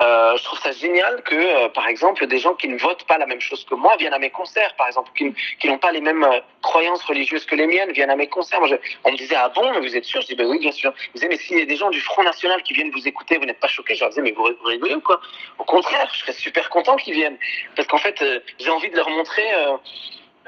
euh, 0.02 0.36
je 0.36 0.44
trouve 0.44 0.58
ça 0.58 0.72
génial 0.72 1.22
que, 1.22 1.34
euh, 1.34 1.68
par 1.70 1.88
exemple, 1.88 2.26
des 2.26 2.38
gens 2.38 2.54
qui 2.54 2.68
ne 2.68 2.76
votent 2.76 3.04
pas 3.04 3.16
la 3.16 3.26
même 3.26 3.40
chose 3.40 3.64
que 3.64 3.74
moi 3.74 3.96
viennent 3.96 4.12
à 4.12 4.18
mes 4.18 4.30
concerts, 4.30 4.74
par 4.76 4.86
exemple, 4.86 5.10
qui, 5.16 5.32
qui 5.58 5.68
n'ont 5.68 5.78
pas 5.78 5.92
les 5.92 6.02
mêmes 6.02 6.24
euh, 6.24 6.40
croyances 6.62 7.02
religieuses 7.04 7.46
que 7.46 7.54
les 7.54 7.66
miennes 7.66 7.92
viennent 7.92 8.10
à 8.10 8.16
mes 8.16 8.28
concerts. 8.28 8.60
On 9.04 9.12
me 9.12 9.16
disait, 9.16 9.36
ah 9.36 9.48
bon, 9.54 9.72
mais 9.72 9.80
vous 9.80 9.96
êtes 9.96 10.04
sûr? 10.04 10.20
Je 10.20 10.26
dis, 10.26 10.34
ben 10.34 10.46
oui, 10.46 10.58
bien 10.58 10.72
sûr. 10.72 10.92
Ils 11.08 11.12
disaient, 11.14 11.28
mais 11.28 11.38
s'il 11.38 11.58
y 11.58 11.62
a 11.62 11.64
des 11.64 11.76
gens 11.76 11.90
du 11.90 12.00
Front 12.00 12.22
National 12.22 12.62
qui 12.62 12.74
viennent 12.74 12.90
vous 12.90 13.08
écouter, 13.08 13.38
vous 13.38 13.46
n'êtes 13.46 13.60
pas 13.60 13.68
choqués? 13.68 13.94
Je 13.94 14.00
leur 14.00 14.10
disais, 14.10 14.22
mais 14.22 14.32
vous, 14.32 14.44
vous 14.44 14.68
rigolez 14.68 14.94
ou 14.94 15.00
quoi? 15.00 15.20
Au 15.58 15.64
contraire, 15.64 16.08
je 16.12 16.18
serais 16.18 16.32
super 16.32 16.68
content 16.68 16.96
qu'ils 16.96 17.14
viennent. 17.14 17.38
Parce 17.74 17.88
qu'en 17.88 17.98
fait, 17.98 18.22
j'ai 18.58 18.70
envie 18.70 18.90
de 18.90 18.96
leur 18.96 19.08
montrer 19.08 19.46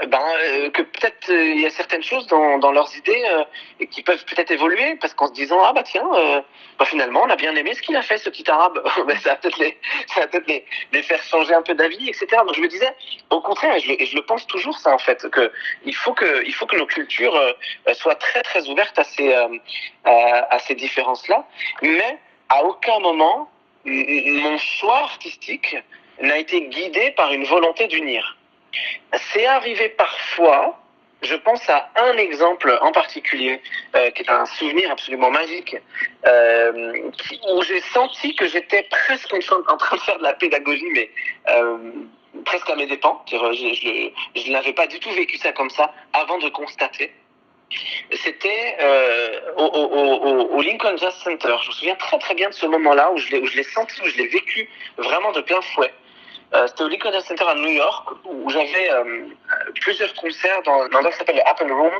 ben, 0.07 0.23
euh, 0.45 0.71
que 0.71 0.83
peut-être 0.83 1.29
euh, 1.31 1.55
il 1.55 1.61
y 1.61 1.67
a 1.67 1.71
certaines 1.71 2.05
choses 2.05 2.27
dans, 2.29 2.59
dans 2.59 2.71
leurs 2.71 2.95
idées 2.97 3.25
euh, 3.33 3.87
qui 3.91 4.03
peuvent 4.03 4.25
peut-être 4.27 4.53
évoluer 4.53 4.97
parce 5.01 5.13
qu'en 5.13 5.27
se 5.27 5.33
disant 5.33 5.59
ah 5.65 5.73
bah 5.73 5.83
tiens 5.83 6.07
euh, 6.15 6.41
bah, 6.79 6.85
finalement 6.85 7.23
on 7.25 7.31
a 7.31 7.35
bien 7.35 7.55
aimé 7.57 7.75
ce 7.75 7.83
qu'il 7.83 7.97
a 7.97 8.03
fait 8.03 8.19
ce 8.19 8.31
petit 8.31 8.49
arabe. 8.49 8.81
Ben, 9.09 9.17
ça 9.19 9.31
va 9.31 9.37
peut-être 9.37 9.59
les 9.59 9.77
peut-être 10.15 10.47
les, 10.47 10.65
les 10.93 11.03
faire 11.03 11.23
changer 11.25 11.53
un 11.53 11.63
peu 11.63 11.75
d'avis 11.75 12.09
etc 12.09 12.27
donc 12.47 12.55
je 12.55 12.61
me 12.61 12.69
disais 12.69 12.95
au 13.31 13.41
contraire 13.41 13.75
et 13.75 13.81
je, 13.81 13.93
et 13.93 14.07
je 14.07 14.15
le 14.15 14.23
pense 14.23 14.47
toujours 14.47 14.79
ça 14.79 14.93
en 14.93 14.99
fait 14.99 15.29
que 15.31 15.51
il 15.85 15.95
faut 15.95 16.13
que 16.13 16.45
il 16.47 16.55
faut 16.55 16.67
que 16.67 16.77
nos 16.77 16.87
cultures 16.87 17.35
euh, 17.35 17.95
soient 17.95 18.17
très 18.17 18.43
très 18.43 18.69
ouvertes 18.69 18.99
à 18.99 19.05
ces 19.05 19.33
à, 19.33 19.49
à 20.51 20.59
ces 20.61 20.75
différences 20.77 21.27
là 21.29 21.45
mais 21.83 22.19
à 22.51 22.63
aucun 22.65 23.01
moment 23.01 23.51
mon 23.85 24.59
choix 24.59 24.99
artistique 24.99 25.77
n'a 26.21 26.39
été 26.39 26.69
guidé 26.69 27.13
par 27.13 27.33
une 27.33 27.45
volonté 27.45 27.87
d'unir 27.89 28.38
c'est 29.33 29.47
arrivé 29.47 29.89
parfois, 29.91 30.79
je 31.23 31.35
pense 31.35 31.69
à 31.69 31.91
un 31.97 32.17
exemple 32.17 32.79
en 32.81 32.93
particulier, 32.93 33.61
euh, 33.97 34.11
qui 34.11 34.23
est 34.23 34.31
un 34.31 34.47
souvenir 34.47 34.91
absolument 34.91 35.31
magique, 35.31 35.77
euh, 36.27 37.11
où 37.53 37.63
j'ai 37.63 37.81
senti 37.81 38.35
que 38.35 38.47
j'étais 38.47 38.85
presque 38.85 39.35
en 39.35 39.77
train 39.77 39.97
de 39.97 40.03
faire 40.03 40.19
de 40.19 40.23
la 40.23 40.35
pédagogie, 40.35 40.89
mais 40.93 41.11
euh, 41.51 41.79
presque 42.45 42.71
à 42.71 42.77
mes 42.77 42.87
dépens. 42.87 43.25
Je, 43.31 44.51
n'avais 44.51 44.73
pas 44.73 44.87
du 44.87 45.01
tout 45.01 45.11
vécu 45.11 45.39
ça 45.39 45.53
comme 45.53 45.71
ça 45.71 45.93
avant 46.13 46.39
de 46.39 46.49
constater. 46.51 47.13
C'était 48.13 48.79
au, 49.57 50.63
Lincoln 50.63 50.97
Jazz 50.97 51.15
Center. 51.23 51.55
Je 51.63 51.69
me 51.69 51.73
souviens 51.75 51.95
très 51.97 52.19
très 52.19 52.35
bien 52.35 52.49
de 52.49 52.55
ce 52.55 52.65
moment-là 52.65 53.11
où 53.13 53.19
je 53.19 53.37
l'ai 53.37 53.63
senti, 53.63 54.01
où 54.03 54.07
je 54.07 54.17
l'ai 54.17 54.29
vécu 54.29 54.71
vraiment 54.97 55.33
de 55.33 55.43
plein 55.43 55.61
fouet. 55.61 55.93
Euh, 56.55 56.67
c'était 56.67 56.83
au 56.83 56.89
Lincoln 56.89 57.21
Center 57.21 57.45
à 57.47 57.55
New 57.55 57.69
York 57.69 58.09
où 58.25 58.49
j'avais 58.49 58.91
euh, 58.91 59.27
plusieurs 59.83 60.15
concerts 60.15 60.63
dans, 60.63 60.89
dans 60.89 61.01
un 61.01 61.11
qui 61.11 61.19
s'appelle 61.19 61.37
le 61.37 61.47
Apple 61.47 61.71
Room, 61.71 61.93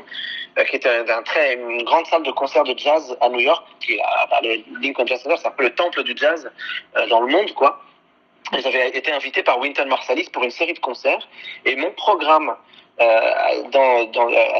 euh, 0.57 0.63
qui 0.63 0.77
est 0.77 0.87
un, 0.87 1.07
un, 1.07 1.21
très 1.21 1.59
grande 1.83 2.07
salle 2.07 2.23
de 2.23 2.31
concert 2.31 2.63
de 2.63 2.75
jazz 2.75 3.15
à 3.21 3.29
New 3.29 3.41
York. 3.41 3.63
Qui, 3.79 3.99
le 4.41 4.81
Lincoln 4.81 5.05
Jazz 5.05 5.21
Center, 5.21 5.35
c'est 5.37 5.47
un 5.47 5.51
peu 5.51 5.63
le 5.63 5.75
temple 5.75 6.01
du 6.03 6.13
jazz 6.15 6.49
dans 7.09 7.21
le 7.21 7.31
monde, 7.31 7.53
quoi. 7.53 7.83
J'avais 8.57 8.89
été 8.89 9.11
invité 9.11 9.43
par 9.43 9.59
Wynton 9.59 9.85
Marsalis 9.87 10.29
pour 10.33 10.43
une 10.43 10.49
série 10.49 10.73
de 10.73 10.79
concerts 10.79 11.27
et 11.65 11.75
mon 11.75 11.91
programme 11.91 12.55
à, 12.97 13.51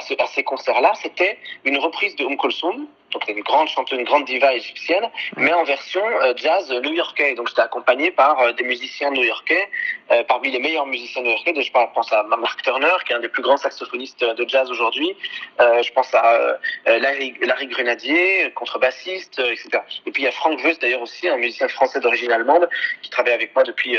ce, 0.02 0.21
à 0.21 0.28
ces 0.28 0.43
concerts-là, 0.43 0.93
c'était 1.02 1.39
une 1.65 1.78
reprise 1.80 2.15
de 2.15 2.25
Um 2.25 2.38
Kulsum, 2.38 2.88
donc 3.11 3.27
une 3.27 3.41
grande 3.41 3.67
chanteuse, 3.67 3.99
une 3.99 4.05
grande 4.05 4.25
diva 4.25 4.53
égyptienne, 4.53 5.09
mais 5.37 5.53
en 5.53 5.63
version 5.63 6.03
euh, 6.21 6.33
jazz 6.35 6.71
new-yorkais. 6.71 7.35
Donc 7.35 7.47
j'étais 7.49 7.61
accompagné 7.61 8.11
par 8.11 8.39
euh, 8.39 8.51
des 8.53 8.63
musiciens 8.63 9.11
new-yorkais, 9.11 9.67
euh, 10.11 10.23
parmi 10.23 10.51
les 10.51 10.59
meilleurs 10.59 10.85
musiciens 10.85 11.21
new-yorkais. 11.23 11.53
Je 11.61 11.71
pense 11.71 12.11
à 12.13 12.23
Mark 12.23 12.61
Turner, 12.61 12.95
qui 13.05 13.13
est 13.13 13.15
un 13.15 13.19
des 13.19 13.29
plus 13.29 13.41
grands 13.41 13.57
saxophonistes 13.57 14.23
de 14.23 14.47
jazz 14.47 14.69
aujourd'hui. 14.69 15.15
je 15.59 15.91
pense 15.91 16.13
à 16.13 16.57
Larry, 16.85 17.33
Larry, 17.41 17.67
Grenadier, 17.67 18.51
contrebassiste, 18.55 19.39
etc. 19.39 19.69
Et 20.05 20.11
puis 20.11 20.23
il 20.23 20.25
y 20.25 20.27
a 20.27 20.31
Frank 20.31 20.59
Veus 20.61 20.77
d'ailleurs 20.79 21.01
aussi, 21.01 21.27
un 21.27 21.37
musicien 21.37 21.67
français 21.67 21.99
d'origine 21.99 22.31
allemande, 22.31 22.69
qui 23.01 23.09
travaille 23.09 23.33
avec 23.33 23.53
moi 23.55 23.63
depuis 23.63 23.97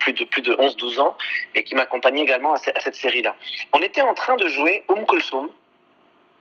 plus 0.00 0.12
de 0.12 0.24
plus 0.24 0.42
de 0.42 0.54
11-12 0.54 1.00
ans 1.00 1.16
et 1.54 1.64
qui 1.64 1.74
m'accompagnait 1.74 2.22
également 2.22 2.54
à, 2.54 2.58
cette 2.58 2.94
série-là. 2.94 3.34
On 3.72 3.80
était 3.80 4.02
en 4.02 4.14
train 4.14 4.36
de 4.36 4.48
jouer 4.48 4.84
Um 4.88 5.06
Kulsum, 5.06 5.48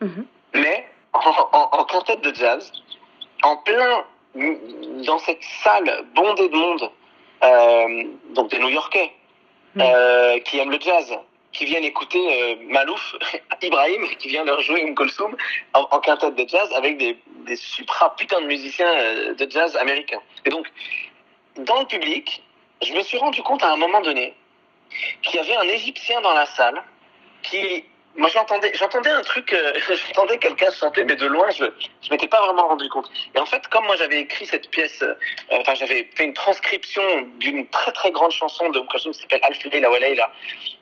mm 0.01 0.07
-hmm. 0.07 0.25
mais 0.53 0.87
en, 1.25 1.49
en, 1.57 1.69
en 1.71 1.83
quintette 1.85 2.21
de 2.21 2.33
jazz, 2.33 2.71
en 3.43 3.57
plein 3.57 4.05
dans 5.05 5.19
cette 5.19 5.43
salle 5.63 6.05
bondée 6.13 6.49
de 6.49 6.55
monde, 6.55 6.91
euh, 7.43 8.03
donc 8.31 8.51
des 8.51 8.59
New-Yorkais, 8.59 9.11
mmh. 9.75 9.81
euh, 9.81 10.39
qui 10.39 10.59
aiment 10.59 10.71
le 10.71 10.79
jazz, 10.79 11.17
qui 11.53 11.65
viennent 11.65 11.83
écouter 11.83 12.19
euh, 12.19 12.55
Malouf, 12.67 13.15
Ibrahim, 13.61 14.07
qui 14.19 14.27
vient 14.29 14.43
leur 14.43 14.61
jouer 14.61 14.81
une 14.81 14.95
Kulsum 14.95 15.35
en, 15.73 15.87
en 15.91 15.99
quintette 15.99 16.35
de 16.35 16.47
jazz 16.47 16.71
avec 16.75 16.97
des, 16.97 17.17
des 17.45 17.55
supra 17.55 18.15
putains 18.15 18.41
de 18.41 18.47
musiciens 18.47 19.33
de 19.33 19.49
jazz 19.49 19.75
américains. 19.77 20.21
Et 20.45 20.49
donc, 20.49 20.67
dans 21.57 21.79
le 21.79 21.85
public, 21.85 22.43
je 22.83 22.93
me 22.93 23.01
suis 23.01 23.17
rendu 23.17 23.41
compte 23.41 23.63
à 23.63 23.71
un 23.71 23.77
moment 23.77 24.01
donné 24.01 24.35
qu'il 25.23 25.35
y 25.35 25.39
avait 25.39 25.55
un 25.55 25.67
Égyptien 25.67 26.21
dans 26.21 26.33
la 26.33 26.45
salle 26.45 26.83
qui 27.43 27.85
moi 28.17 28.29
j'entendais 28.29 28.73
j'entendais 28.73 29.09
un 29.09 29.21
truc 29.21 29.53
euh, 29.53 29.73
j'entendais 30.07 30.37
quelqu'un 30.37 30.71
chanter 30.71 31.03
mais 31.05 31.15
de 31.15 31.25
loin 31.27 31.49
je 31.51 31.65
je 32.01 32.09
m'étais 32.11 32.27
pas 32.27 32.43
vraiment 32.45 32.67
rendu 32.67 32.89
compte. 32.89 33.09
Et 33.35 33.39
en 33.39 33.45
fait 33.45 33.67
comme 33.67 33.85
moi 33.85 33.95
j'avais 33.95 34.19
écrit 34.21 34.45
cette 34.45 34.69
pièce 34.69 35.01
euh, 35.01 35.13
enfin 35.51 35.75
j'avais 35.75 36.09
fait 36.15 36.25
une 36.25 36.33
transcription 36.33 37.03
d'une 37.39 37.67
très 37.69 37.91
très 37.91 38.11
grande 38.11 38.31
chanson 38.31 38.69
de 38.69 38.79
Kulthum 38.81 39.13
qui 39.13 39.21
s'appelle 39.21 39.39
Al-Fili 39.43 39.79
la 39.79 39.89
Walayla 39.91 40.31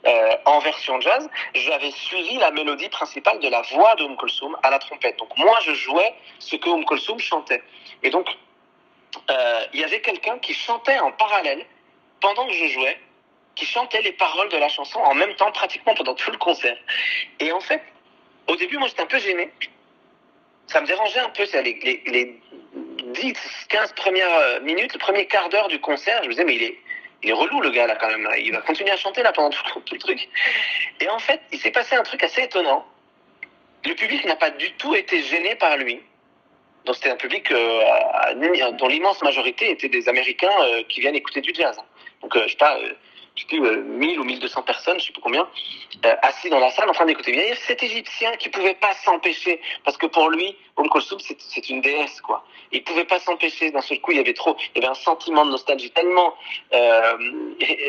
euh, 0.08 0.32
en 0.45 0.60
version 0.60 1.00
jazz 1.02 1.30
j'avais 1.54 1.91
suivi 1.91 2.38
la 2.38 2.52
mélodie 2.52 2.89
principale 2.89 3.39
de 3.39 3.50
la 3.50 3.62
voix 3.74 3.95
de 3.95 4.15
Kulthum 4.15 4.58
à 4.63 4.69
la 4.69 4.80
trompette. 4.80 5.17
Donc 5.19 5.38
moi 5.38 5.58
je 5.62 5.74
jouais 5.74 6.13
ce 6.39 6.56
que 6.56 6.86
Kulthum 6.86 7.19
chantait. 7.19 7.62
Et 8.04 8.10
donc 8.10 8.28
euh, 9.30 9.65
il 9.74 9.80
y 9.80 9.84
avait 9.84 10.02
quelqu'un 10.02 10.38
qui 10.39 10.54
chantait 10.54 11.00
en 11.00 11.12
parallèle 11.12 11.65
pendant 12.21 12.48
que 12.48 12.54
je 12.54 12.65
jouais 12.67 12.98
qui 13.56 13.65
chantait 13.65 14.02
les 14.02 14.12
paroles 14.12 14.50
de 14.50 14.58
la 14.58 14.70
chanson 14.70 15.00
en 15.00 15.15
même 15.15 15.34
temps, 15.36 15.52
pratiquement 15.52 15.94
pendant 15.94 16.13
tout 16.13 16.32
le 16.32 16.38
concert. 16.38 16.78
Et 17.39 17.52
en 17.52 17.60
fait, 17.60 17.82
au 18.48 18.56
début, 18.56 18.78
moi, 18.78 18.88
j'étais 18.88 19.02
un 19.02 19.08
peu 19.08 19.20
gêné. 19.20 19.52
Ça 20.68 20.82
me 20.82 20.88
dérangeait 20.88 21.20
un 21.20 21.30
peu, 21.30 21.46
les, 21.54 21.80
les, 21.84 22.04
les 22.08 22.41
10, 23.13 23.34
15 23.70 23.94
premières 23.94 24.62
minutes, 24.62 24.94
le 24.94 25.00
premier 25.00 25.26
quart 25.28 25.50
d'heure 25.50 25.68
du 25.68 25.80
concert. 25.80 26.22
Je 26.24 26.28
me 26.28 26.34
disais, 26.34 26.44
mais 26.44 26.56
il 26.56 26.63
est, 26.63 27.34
relou, 27.34 27.62
le 27.62 27.70
gars, 27.70 27.88
là, 27.88 27.96
quand 27.96 28.10
même. 28.10 28.30
Il 28.38 28.52
va 28.52 28.62
continuer 28.62 28.91
à 28.91 28.98
chanter, 28.98 29.24
là, 29.24 29.32
pendant 29.32 29.50
tout, 29.50 29.82
le 29.91 30.00
truc. 30.00 30.28
Et 31.00 31.10
en 31.10 31.20
fait, 31.20 31.41
il 31.52 31.60
s'est 31.60 31.72
passé 31.72 31.96
un 31.96 32.04
truc 32.04 32.24
assez 32.24 32.44
étonnant. 32.44 32.86
Le 33.86 33.94
public 33.94 34.26
n'a 34.26 34.36
pas 34.36 34.50
du 34.52 34.72
tout 34.74 34.96
été 34.96 35.22
gêné 35.24 35.56
par 35.56 35.78
lui. 35.78 36.02
Donc, 36.86 36.96
c'était 36.96 37.10
un 37.10 37.15
public 37.15 37.52
euh, 37.52 38.72
dont 38.74 38.88
l'immense 38.88 39.22
majorité 39.24 39.72
étaient 39.72 39.89
des 39.89 40.08
Américains 40.08 40.54
euh, 40.62 40.84
qui 40.88 41.00
viennent 41.00 41.15
écouter 41.15 41.41
du 41.41 41.52
jazz. 41.54 41.78
Donc, 42.22 42.36
euh, 42.36 42.44
je 42.46 42.52
sais 42.52 42.58
pas, 42.58 42.78
je 43.36 43.41
sais 43.41 43.48
plus, 43.48 43.65
euh, 43.65 43.82
1000 43.82 44.19
ou 44.19 44.24
1200 44.24 44.63
personnes, 44.63 45.00
je 45.00 45.08
sais 45.08 45.12
plus 45.12 45.21
combien, 45.21 45.48
euh, 46.06 46.15
assis 46.21 46.50
dans 46.50 46.60
la 46.60 46.71
salle 46.71 46.89
en 46.89 46.93
train 46.93 47.06
d'écouter. 47.06 47.32
Il 47.32 47.38
y 47.38 47.52
a 47.52 47.56
cet 47.56 47.84
Égyptien 47.84 48.32
qui 48.38 48.50
pouvait 48.50 48.76
pas 48.76 48.93
s'empêcher, 48.93 49.62
parce 49.84 49.98
que 49.98 50.06
pour 50.06 50.30
lui, 50.30 50.56
Umm 50.78 50.89
Kulthum, 50.89 51.19
c'est, 51.19 51.69
une 51.69 51.82
déesse, 51.82 52.19
quoi. 52.21 52.45
Il 52.71 52.84
pouvait 52.84 53.06
pas 53.06 53.19
s'empêcher. 53.19 53.71
D'un 53.71 53.82
seul 53.82 54.02
coup, 54.02 54.12
il 54.12 54.17
y 54.17 54.19
avait 54.19 54.34
trop, 54.34 54.58
il 54.76 54.84
y 54.84 54.86
un 54.86 54.93
sentiment 54.93 55.45
de 55.45 55.52
nostalgie 55.52 55.91
tellement 55.91 56.34
euh, 56.74 57.17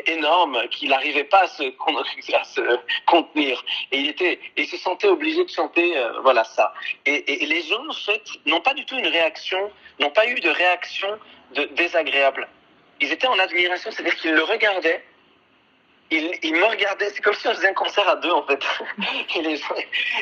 énorme 0.06 0.68
qu'il 0.70 0.90
n'arrivait 0.90 1.24
pas 1.24 1.42
à 1.42 1.46
se, 1.48 1.64
à 2.34 2.44
se, 2.44 2.60
contenir. 3.06 3.64
Et 3.90 3.98
il 3.98 4.08
était, 4.08 4.38
il 4.56 4.66
se 4.66 4.76
sentait 4.76 5.08
obligé 5.08 5.44
de 5.44 5.50
chanter, 5.50 5.96
euh, 5.96 6.20
voilà 6.22 6.44
ça. 6.44 6.72
Et, 7.06 7.14
et, 7.14 7.42
et 7.42 7.46
les 7.46 7.62
gens, 7.62 7.82
en 7.88 7.92
fait, 7.92 8.22
n'ont 8.46 8.60
pas 8.60 8.74
du 8.74 8.84
tout 8.84 8.96
une 8.96 9.08
réaction, 9.08 9.70
n'ont 9.98 10.10
pas 10.10 10.28
eu 10.28 10.38
de 10.38 10.50
réaction 10.50 11.08
de 11.54 11.64
désagréable. 11.76 12.48
Ils 13.00 13.12
étaient 13.12 13.26
en 13.26 13.38
admiration, 13.38 13.90
c'est-à-dire 13.90 14.16
qu'ils 14.16 14.32
le 14.32 14.42
regardaient 14.42 15.02
il, 16.10 16.54
me 16.54 16.64
regardait, 16.64 17.10
c'est 17.10 17.20
comme 17.20 17.34
si 17.34 17.48
on 17.48 17.54
faisait 17.54 17.68
un 17.68 17.74
concert 17.74 18.08
à 18.08 18.16
deux 18.16 18.30
en 18.30 18.46
fait. 18.46 18.62
et, 19.36 19.42
les 19.42 19.56
gens, 19.56 19.74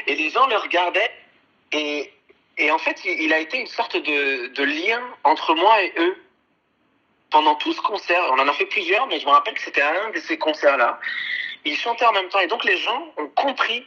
et 0.07 0.15
les 0.15 0.31
gens 0.31 0.47
le 0.47 0.57
regardaient 0.57 1.11
et, 1.73 2.11
en 2.71 2.79
fait 2.79 3.05
il, 3.05 3.33
a 3.33 3.39
été 3.39 3.59
une 3.59 3.67
sorte 3.67 3.97
de, 3.97 4.47
de 4.49 4.65
lien 4.65 5.03
entre 5.25 5.55
moi 5.55 5.83
et 5.83 5.93
eux 5.99 6.17
pendant 7.31 7.55
tout 7.57 7.73
ce 7.73 7.81
concert. 7.81 8.23
On 8.31 8.39
en 8.39 8.49
a 8.49 8.53
fait 8.53 8.67
plusieurs, 8.67 9.07
mais 9.09 9.19
je 9.19 9.27
me 9.27 9.33
rappelle 9.33 9.55
que 9.55 9.61
c'était 9.61 9.83
un 9.83 10.11
de 10.11 10.21
ces 10.21 10.39
concerts-là. 10.39 11.01
Ils 11.65 11.77
chantaient 11.77 12.07
en 12.07 12.13
même 12.13 12.29
temps 12.29 12.41
et 12.41 12.47
donc 12.47 12.65
les 12.65 12.77
gens 12.77 13.13
ont 13.17 13.29
compris 13.29 13.85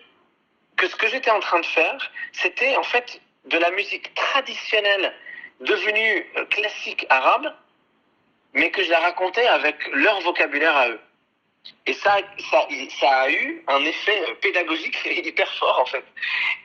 que 0.76 0.88
ce 0.88 0.96
que 0.96 1.08
j'étais 1.08 1.32
en 1.32 1.40
train 1.40 1.60
de 1.60 1.66
faire, 1.66 2.12
c'était 2.34 2.76
en 2.76 2.84
fait 2.84 3.20
de 3.46 3.58
la 3.58 3.72
musique 3.72 4.14
traditionnelle 4.14 5.14
devenue 5.62 6.30
classique 6.50 7.06
arabe, 7.10 7.54
mais 8.54 8.70
que 8.72 8.84
je 8.84 8.92
la 8.92 9.00
racontais 9.00 9.48
avec 9.48 9.76
leur 9.94 10.20
vocabulaire 10.22 10.76
à 10.76 10.90
eux. 10.90 11.00
Et 11.86 11.94
ça, 11.94 12.18
ça, 12.52 12.68
ça 13.00 13.10
a 13.10 13.30
eu 13.30 13.64
un 13.68 13.80
effet 13.86 14.22
pédagogique 14.42 14.98
hyper 15.06 15.52
fort 15.56 15.80
en 15.82 15.86
fait. 15.86 16.04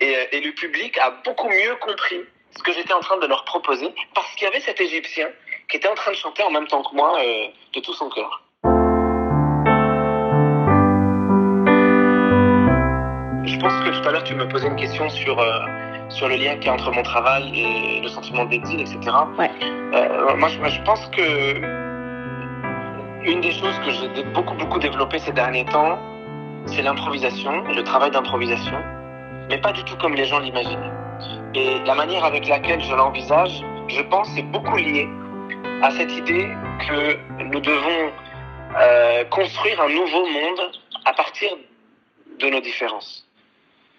Et, 0.00 0.14
et 0.32 0.40
le 0.40 0.52
public 0.52 0.98
a 0.98 1.10
beaucoup 1.24 1.48
mieux 1.48 1.76
compris 1.76 2.20
ce 2.56 2.62
que 2.62 2.72
j'étais 2.72 2.92
en 2.92 3.00
train 3.00 3.18
de 3.18 3.26
leur 3.26 3.44
proposer 3.44 3.88
parce 4.14 4.30
qu'il 4.34 4.44
y 4.44 4.50
avait 4.50 4.60
cet 4.60 4.80
Égyptien 4.80 5.28
qui 5.68 5.76
était 5.76 5.88
en 5.88 5.94
train 5.94 6.10
de 6.10 6.16
chanter 6.16 6.42
en 6.42 6.50
même 6.50 6.66
temps 6.66 6.82
que 6.82 6.94
moi 6.94 7.18
euh, 7.20 7.46
de 7.74 7.80
tout 7.80 7.94
son 7.94 8.08
cœur. 8.10 8.42
Je 13.44 13.58
pense 13.58 13.72
que 13.84 14.00
tout 14.00 14.08
à 14.08 14.12
l'heure 14.12 14.24
tu 14.24 14.34
me 14.34 14.46
posais 14.48 14.66
une 14.66 14.76
question 14.76 15.08
sur, 15.08 15.38
euh, 15.38 15.60
sur 16.10 16.28
le 16.28 16.36
lien 16.36 16.56
qu'il 16.56 16.66
y 16.66 16.68
a 16.68 16.74
entre 16.74 16.90
mon 16.92 17.02
travail 17.02 17.50
et 17.58 18.00
le 18.00 18.08
sentiment 18.08 18.44
d'exil, 18.44 18.80
etc. 18.80 18.98
Ouais. 19.38 19.50
Euh, 19.94 20.36
moi, 20.36 20.48
je, 20.48 20.58
je 20.68 20.82
pense 20.82 21.06
que 21.08 21.81
une 23.24 23.40
des 23.40 23.52
choses 23.52 23.78
que 23.84 23.90
j'ai 23.90 24.24
beaucoup 24.34 24.54
beaucoup 24.54 24.78
développé 24.78 25.18
ces 25.18 25.32
derniers 25.32 25.64
temps, 25.66 25.98
c'est 26.66 26.82
l'improvisation, 26.82 27.62
le 27.62 27.82
travail 27.84 28.10
d'improvisation, 28.10 28.78
mais 29.48 29.58
pas 29.58 29.72
du 29.72 29.84
tout 29.84 29.96
comme 29.96 30.14
les 30.14 30.24
gens 30.24 30.40
l'imaginent. 30.40 30.92
Et 31.54 31.78
la 31.80 31.94
manière 31.94 32.24
avec 32.24 32.48
laquelle 32.48 32.82
je 32.82 32.94
l'envisage, 32.94 33.62
je 33.88 34.02
pense, 34.02 34.28
c'est 34.34 34.42
beaucoup 34.42 34.76
lié 34.76 35.08
à 35.82 35.90
cette 35.90 36.12
idée 36.12 36.48
que 36.88 37.16
nous 37.42 37.60
devons 37.60 38.12
euh, 38.76 39.24
construire 39.26 39.80
un 39.80 39.88
nouveau 39.88 40.26
monde 40.26 40.72
à 41.04 41.12
partir 41.12 41.50
de 42.38 42.48
nos 42.48 42.60
différences. 42.60 43.26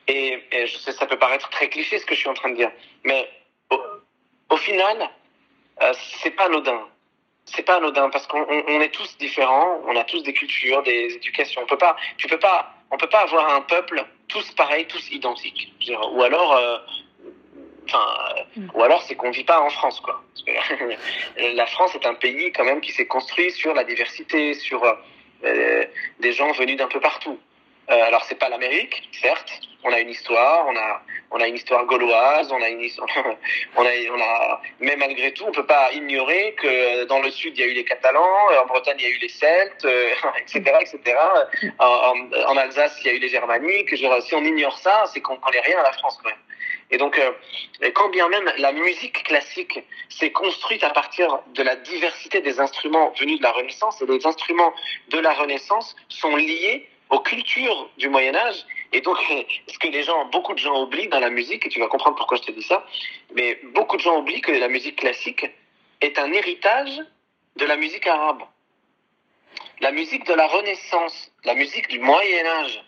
Et, 0.08 0.44
et, 0.52 0.68
je 0.68 0.78
sais, 0.78 0.92
ça 0.92 1.06
peut 1.06 1.18
paraître 1.18 1.50
très 1.50 1.70
cliché 1.70 1.98
ce 1.98 2.06
que 2.06 2.14
je 2.14 2.20
suis 2.20 2.30
en 2.30 2.34
train 2.34 2.50
de 2.50 2.56
dire, 2.56 2.72
mais 3.06 3.30
au, 3.70 3.80
au 4.50 4.58
final, 4.58 4.98
euh, 5.82 5.94
c'est 6.22 6.32
pas 6.32 6.46
anodin 6.46 6.88
c'est 7.46 7.64
pas 7.64 7.76
anodin 7.76 8.10
parce 8.10 8.26
qu'on 8.28 8.46
on 8.48 8.82
est 8.82 8.94
tous 8.94 9.18
différents, 9.18 9.82
on 9.86 9.96
a 9.96 10.04
tous 10.04 10.24
des 10.24 10.34
cultures, 10.34 10.82
des 10.84 11.16
éducations. 11.16 11.62
On 11.64 11.66
peut 11.66 11.78
pas, 11.78 11.96
tu 12.18 12.28
peux 12.28 12.40
pas, 12.40 12.74
on 12.92 12.98
peut 12.98 13.10
pas 13.10 13.22
avoir 13.22 13.54
un 13.54 13.62
peuple 13.62 14.06
tous 14.28 14.52
pareils, 14.52 14.86
tous 14.88 15.12
identiques. 15.12 15.74
Dire, 15.82 16.00
ou 16.14 16.22
alors, 16.24 16.56
euh, 16.56 16.78
enfin, 17.88 18.06
mm. 18.56 18.68
ou 18.74 18.84
alors 18.84 19.02
c'est 19.04 19.16
qu'on 19.16 19.32
vit 19.32 19.44
pas 19.44 19.62
en 19.62 19.70
France, 19.70 20.00
quoi. 20.00 20.24
la 21.38 21.66
France 21.68 21.96
est 21.96 22.06
un 22.06 22.16
pays 22.16 22.52
quand 22.52 22.64
même 22.64 22.82
qui 22.82 22.92
s'est 22.92 23.08
construit 23.08 23.52
sur 23.52 23.74
la 23.74 23.84
diversité, 23.84 24.54
sur 24.54 24.84
euh, 25.44 25.86
des 26.20 26.32
gens 26.32 26.52
venus 26.54 26.78
d'un 26.78 26.88
peu 26.88 27.00
partout. 27.00 27.40
Euh, 27.92 28.04
alors 28.06 28.24
c'est 28.24 28.40
pas 28.40 28.50
l'Amérique, 28.50 29.10
certes. 29.12 29.52
On 29.84 29.92
a 29.92 30.00
une 30.00 30.10
histoire, 30.10 30.66
on 30.68 30.76
a, 30.78 31.02
on 31.32 31.42
a 31.42 31.48
une 31.48 31.56
histoire 31.56 31.86
gauloise, 31.86 32.50
on 32.54 32.62
a 32.62 32.70
une 32.70 32.80
on 33.76 33.86
a, 33.86 33.92
on 34.12 34.22
a, 34.22 34.62
mais 34.80 34.96
malgré 34.96 35.34
tout, 35.34 35.44
on 35.46 35.52
peut 35.52 35.66
pas 35.66 35.92
ignorer 35.92 36.56
que 36.58 37.04
dans 37.04 37.20
le 37.20 37.30
sud 37.30 37.58
il 37.58 37.60
y 37.60 37.64
a 37.64 37.68
eu 37.68 37.74
les 37.74 37.84
Catalans, 37.84 38.48
en 38.64 38.66
Bretagne 38.68 38.96
il 39.00 39.04
y 39.04 39.08
a 39.08 39.16
eu 39.16 39.20
les 39.20 39.28
Celtes, 39.28 39.84
euh, 39.84 40.10
etc., 40.40 40.78
etc. 40.80 41.18
En, 41.80 42.56
Alsace 42.56 42.98
il 43.02 43.08
y 43.08 43.10
a 43.10 43.14
eu 43.14 43.20
les 43.20 43.28
Germaniques. 43.28 43.90
Si 43.98 44.36
on 44.36 44.46
ignore 44.46 44.78
ça, 44.78 45.04
c'est 45.14 45.20
qu'on 45.20 45.36
connaît 45.36 45.62
rien 45.62 45.80
à 45.80 45.84
la 45.84 45.92
France 45.92 46.18
quand 46.24 46.30
même. 46.30 46.40
Et 46.92 46.98
donc, 46.98 47.18
euh, 47.18 47.32
quand 47.96 48.10
bien 48.10 48.30
même 48.30 48.54
la 48.58 48.72
musique 48.72 49.24
classique 49.24 49.84
s'est 50.10 50.32
construite 50.32 50.84
à 50.84 50.92
partir 50.92 51.40
de 51.56 51.64
la 51.64 51.76
diversité 51.76 52.40
des 52.40 52.60
instruments 52.60 53.12
venus 53.20 53.40
de 53.40 53.44
la 53.44 53.52
Renaissance, 53.52 54.02
et 54.02 54.06
les 54.06 54.26
instruments 54.28 54.74
de 55.10 55.18
la 55.18 55.34
Renaissance 55.34 55.96
sont 56.08 56.36
liés 56.36 56.88
aux 57.14 57.20
cultures 57.20 57.90
du 57.98 58.10
Moyen 58.10 58.36
Âge. 58.36 58.66
Et 58.92 59.02
donc, 59.02 59.18
ce 59.68 59.78
que 59.78 59.88
les 59.88 60.04
gens, 60.04 60.26
beaucoup 60.26 60.54
de 60.54 60.60
gens 60.60 60.82
oublient 60.82 61.10
dans 61.10 61.20
la 61.20 61.30
musique, 61.30 61.66
et 61.66 61.70
tu 61.70 61.80
vas 61.80 61.88
comprendre 61.88 62.18
pourquoi 62.18 62.38
je 62.38 62.44
te 62.44 62.52
dis 62.52 62.64
ça, 62.64 62.86
mais 63.36 63.60
beaucoup 63.76 63.98
de 63.98 64.02
gens 64.02 64.18
oublient 64.20 64.42
que 64.42 64.52
la 64.52 64.68
musique 64.68 64.98
classique 64.98 65.46
est 66.02 66.18
un 66.18 66.32
héritage 66.34 67.00
de 67.56 67.66
la 67.66 67.78
musique 67.78 68.08
arabe. 68.08 68.42
La 69.80 69.92
musique 69.92 70.26
de 70.26 70.34
la 70.34 70.48
Renaissance, 70.48 71.32
la 71.44 71.54
musique 71.54 71.88
du 71.90 72.00
Moyen 72.00 72.46
Âge, 72.46 72.84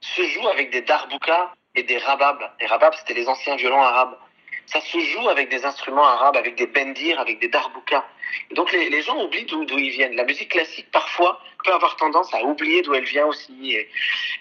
se 0.00 0.22
joue 0.22 0.48
avec 0.48 0.70
des 0.70 0.82
darboukas 0.82 1.54
et 1.74 1.82
des 1.82 1.98
rababs. 1.98 2.50
Les 2.60 2.66
rababs, 2.66 2.94
c'était 2.94 3.14
les 3.14 3.28
anciens 3.28 3.56
violons 3.56 3.80
arabes. 3.80 4.18
Ça 4.66 4.80
se 4.80 4.98
joue 4.98 5.28
avec 5.28 5.48
des 5.48 5.64
instruments 5.64 6.04
arabes, 6.04 6.36
avec 6.36 6.56
des 6.56 6.66
bendir, 6.66 7.18
avec 7.18 7.38
des 7.40 7.48
darboukas. 7.48 8.04
Donc 8.52 8.72
les, 8.72 9.02
gens 9.02 9.22
oublient 9.24 9.44
d'où 9.44 9.78
ils 9.78 9.90
viennent. 9.90 10.14
La 10.14 10.24
musique 10.24 10.50
classique, 10.50 10.90
parfois, 10.90 11.40
peut 11.64 11.72
avoir 11.72 11.96
tendance 11.96 12.32
à 12.34 12.42
oublier 12.42 12.82
d'où 12.82 12.94
elle 12.94 13.04
vient 13.04 13.26
aussi. 13.26 13.74
Et, 13.74 13.88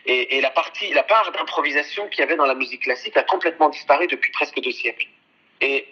et, 0.06 0.38
et, 0.38 0.42
la, 0.42 0.50
partie, 0.50 0.92
la 0.94 1.04
part 1.04 1.32
d'improvisation 1.32 2.08
qu'il 2.10 2.20
y 2.20 2.24
avait 2.24 2.36
dans 2.36 2.46
la 2.46 2.56
musique 2.56 2.84
classique 2.84 3.18
a 3.18 3.24
complètement 3.24 3.70
disparu 3.70 4.08
depuis 4.08 4.32
presque 4.32 4.60
deux 4.60 4.72
siècles. 4.72 5.08
Et 5.62 5.88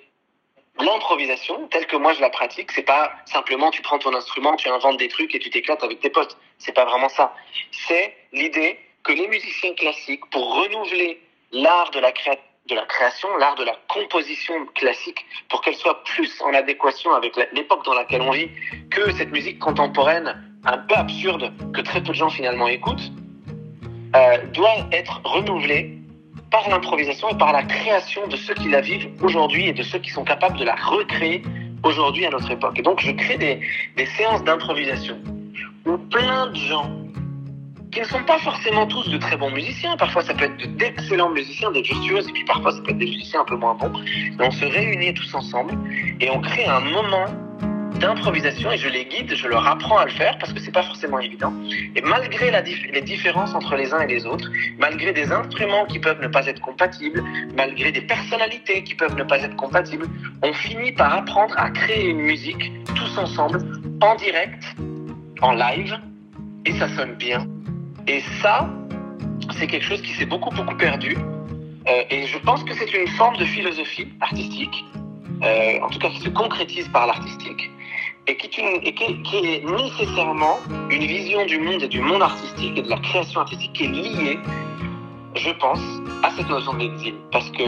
l'improvisation, 0.79 1.67
telle 1.67 1.85
que 1.85 1.95
moi 1.95 2.13
je 2.13 2.21
la 2.21 2.29
pratique, 2.29 2.71
c'est 2.71 2.83
pas 2.83 3.13
simplement 3.25 3.71
tu 3.71 3.81
prends 3.81 3.99
ton 3.99 4.13
instrument, 4.13 4.55
tu 4.55 4.69
inventes 4.69 4.97
des 4.97 5.09
trucs 5.09 5.33
et 5.35 5.39
tu 5.39 5.49
t'éclates 5.49 5.83
avec 5.83 5.99
tes 5.99 6.09
potes. 6.09 6.37
C'est 6.57 6.73
pas 6.73 6.85
vraiment 6.85 7.09
ça. 7.09 7.33
C'est 7.71 8.15
l'idée 8.31 8.79
que 9.03 9.13
les 9.13 9.27
musiciens 9.27 9.73
classiques, 9.75 10.25
pour 10.29 10.55
renouveler 10.55 11.21
l'art 11.51 11.91
de 11.91 11.99
la 11.99 12.11
créativité, 12.11 12.48
de 12.67 12.75
la 12.75 12.85
création, 12.85 13.27
l'art 13.37 13.55
de 13.55 13.63
la 13.63 13.75
composition 13.87 14.53
classique, 14.75 15.25
pour 15.49 15.61
qu'elle 15.61 15.75
soit 15.75 16.03
plus 16.03 16.41
en 16.41 16.53
adéquation 16.53 17.13
avec 17.13 17.35
l'époque 17.53 17.83
dans 17.85 17.93
laquelle 17.93 18.21
on 18.21 18.31
vit, 18.31 18.49
que 18.91 19.11
cette 19.13 19.31
musique 19.31 19.59
contemporaine 19.59 20.35
un 20.65 20.77
peu 20.77 20.95
absurde 20.95 21.51
que 21.73 21.81
très 21.81 22.01
peu 22.01 22.09
de 22.09 22.13
gens 22.13 22.29
finalement 22.29 22.67
écoutent, 22.67 23.11
euh, 24.15 24.37
doit 24.53 24.87
être 24.91 25.21
renouvelée 25.23 25.97
par 26.51 26.67
l'improvisation 26.69 27.29
et 27.29 27.37
par 27.37 27.53
la 27.53 27.63
création 27.63 28.27
de 28.27 28.35
ceux 28.35 28.55
qui 28.55 28.69
la 28.69 28.81
vivent 28.81 29.09
aujourd'hui 29.21 29.67
et 29.67 29.73
de 29.73 29.83
ceux 29.83 29.99
qui 29.99 30.09
sont 30.09 30.23
capables 30.23 30.57
de 30.57 30.65
la 30.65 30.75
recréer 30.75 31.43
aujourd'hui 31.83 32.25
à 32.25 32.29
notre 32.29 32.51
époque. 32.51 32.77
Et 32.79 32.81
donc 32.81 32.99
je 32.99 33.11
crée 33.11 33.37
des, 33.37 33.61
des 33.95 34.05
séances 34.05 34.43
d'improvisation 34.43 35.17
où 35.85 35.97
plein 35.97 36.47
de 36.47 36.55
gens 36.55 36.91
qui 37.91 37.99
ne 37.99 38.05
sont 38.05 38.23
pas 38.23 38.37
forcément 38.39 38.85
tous 38.85 39.09
de 39.09 39.17
très 39.17 39.37
bons 39.37 39.51
musiciens. 39.51 39.97
Parfois, 39.97 40.23
ça 40.23 40.33
peut 40.33 40.45
être 40.45 40.77
d'excellents 40.77 41.29
musiciens, 41.29 41.71
des 41.71 41.81
virtuoses, 41.81 42.27
et 42.29 42.31
puis 42.31 42.45
parfois, 42.45 42.71
ça 42.71 42.81
peut 42.81 42.91
être 42.91 42.97
des 42.97 43.05
musiciens 43.05 43.41
un 43.41 43.45
peu 43.45 43.55
moins 43.55 43.75
bons. 43.75 43.91
Mais 44.37 44.45
on 44.45 44.51
se 44.51 44.65
réunit 44.65 45.13
tous 45.13 45.33
ensemble 45.33 45.77
et 46.19 46.29
on 46.29 46.39
crée 46.41 46.65
un 46.65 46.81
moment 46.81 47.25
d'improvisation 47.99 48.71
et 48.71 48.77
je 48.77 48.87
les 48.87 49.05
guide, 49.05 49.35
je 49.35 49.47
leur 49.47 49.67
apprends 49.67 49.97
à 49.97 50.05
le 50.05 50.11
faire 50.11 50.37
parce 50.37 50.53
que 50.53 50.59
c'est 50.59 50.71
pas 50.71 50.83
forcément 50.83 51.19
évident. 51.19 51.53
Et 51.95 52.01
malgré 52.01 52.51
les 52.93 53.01
différences 53.01 53.53
entre 53.53 53.75
les 53.75 53.93
uns 53.93 53.99
et 54.01 54.07
les 54.07 54.25
autres, 54.25 54.49
malgré 54.77 55.11
des 55.11 55.31
instruments 55.31 55.85
qui 55.85 55.99
peuvent 55.99 56.21
ne 56.21 56.27
pas 56.27 56.45
être 56.47 56.61
compatibles, 56.61 57.23
malgré 57.55 57.91
des 57.91 58.01
personnalités 58.01 58.83
qui 58.83 58.95
peuvent 58.95 59.15
ne 59.15 59.23
pas 59.23 59.41
être 59.41 59.55
compatibles, 59.57 60.07
on 60.43 60.53
finit 60.53 60.93
par 60.93 61.13
apprendre 61.13 61.53
à 61.57 61.69
créer 61.71 62.09
une 62.09 62.21
musique 62.21 62.71
tous 62.95 63.17
ensemble, 63.17 63.59
en 64.01 64.15
direct, 64.15 64.63
en 65.41 65.53
live, 65.53 65.99
et 66.65 66.71
ça 66.73 66.87
sonne 66.89 67.15
bien. 67.15 67.45
Et 68.07 68.21
ça, 68.41 68.69
c'est 69.57 69.67
quelque 69.67 69.85
chose 69.85 70.01
qui 70.01 70.13
s'est 70.13 70.25
beaucoup 70.25 70.49
beaucoup 70.49 70.75
perdu. 70.75 71.17
Euh, 71.87 72.03
et 72.09 72.27
je 72.27 72.37
pense 72.39 72.63
que 72.63 72.73
c'est 72.73 72.91
une 72.93 73.07
forme 73.07 73.37
de 73.37 73.45
philosophie 73.45 74.07
artistique, 74.21 74.85
euh, 75.43 75.79
en 75.81 75.89
tout 75.89 75.99
cas 75.99 76.09
qui 76.09 76.19
se 76.19 76.29
concrétise 76.29 76.87
par 76.89 77.07
l'artistique, 77.07 77.69
et, 78.27 78.35
qui 78.35 78.61
est, 78.61 79.63
nécessairement 79.65 80.57
une 80.89 81.03
vision 81.03 81.45
du 81.45 81.59
monde 81.59 81.81
et 81.81 81.87
du 81.87 82.01
monde 82.01 82.21
artistique 82.21 82.77
et 82.77 82.81
de 82.81 82.89
la 82.89 82.97
création 82.97 83.41
artistique 83.41 83.73
qui 83.73 83.85
est 83.85 83.87
liée, 83.87 84.39
je 85.35 85.49
pense, 85.51 85.81
à 86.23 86.29
cette 86.31 86.49
notion 86.49 86.73
d'exil. 86.73 87.15
Parce 87.31 87.49
que 87.51 87.63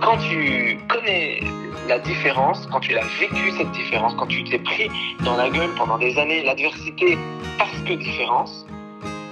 quand 0.00 0.18
tu 0.18 0.78
connais 0.88 1.40
la 1.88 1.98
différence, 1.98 2.66
quand 2.70 2.80
tu 2.80 2.96
as 2.96 3.04
vécu 3.18 3.50
cette 3.56 3.72
différence, 3.72 4.14
quand 4.14 4.26
tu 4.26 4.44
t'es 4.44 4.58
pris 4.58 4.88
dans 5.24 5.36
la 5.36 5.50
gueule 5.50 5.70
pendant 5.76 5.98
des 5.98 6.16
années 6.18 6.42
l'adversité 6.44 7.18
parce 7.58 7.80
que 7.80 7.94
différence, 7.94 8.66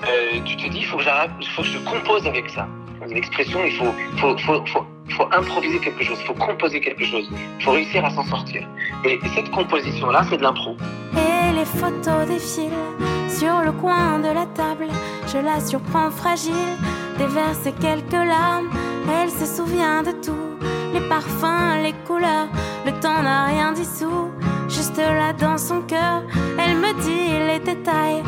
euh, 0.05 0.41
tu 0.45 0.57
te 0.57 0.69
dis, 0.69 0.79
il 0.79 0.87
faut 0.87 0.99
que 0.99 1.05
faut 1.55 1.62
que 1.62 1.69
je 1.69 1.79
compose 1.79 2.27
avec 2.27 2.49
ça. 2.51 2.67
Une 3.09 3.17
expression, 3.17 3.61
il 3.65 3.73
faut, 3.73 3.93
faut 4.38 5.29
improviser 5.33 5.79
quelque 5.81 6.05
chose, 6.05 6.19
il 6.21 6.27
faut 6.27 6.35
composer 6.35 6.81
quelque 6.81 7.05
chose, 7.05 7.29
il 7.59 7.65
faut 7.65 7.73
réussir 7.73 8.05
à 8.05 8.11
s'en 8.11 8.25
sortir. 8.25 8.67
Et 9.05 9.19
cette 9.35 9.51
composition-là, 9.51 10.25
c'est 10.29 10.38
de 10.38 10.43
l'impro. 10.43 10.77
Et 11.15 11.53
les 11.53 11.65
photos 11.65 12.27
défilent 12.29 12.71
sur 13.29 13.61
le 13.61 13.73
coin 13.73 14.19
de 14.21 14.29
la 14.29 14.47
table. 14.47 14.87
Je 15.27 15.38
la 15.38 15.61
surprends 15.61 16.11
fragile, 16.11 16.77
déverse 17.19 17.69
quelques 17.81 18.12
larmes. 18.12 18.71
Elle 19.21 19.31
se 19.31 19.47
souvient 19.47 20.03
de 20.03 20.12
tout, 20.25 20.59
les 20.95 21.01
parfums, 21.09 21.83
les 21.83 21.95
couleurs. 22.07 22.49
Le 22.87 22.93
temps 23.01 23.23
n'a 23.23 23.47
rien 23.47 23.73
dissous, 23.73 24.31
juste 24.69 24.97
là 24.97 25.33
dans 25.33 25.59
son 25.59 25.83
cœur. 25.83 26.23
Elle 26.59 26.77
me 26.77 26.93
dit 27.03 27.33
les 27.49 27.59
détails, 27.59 28.23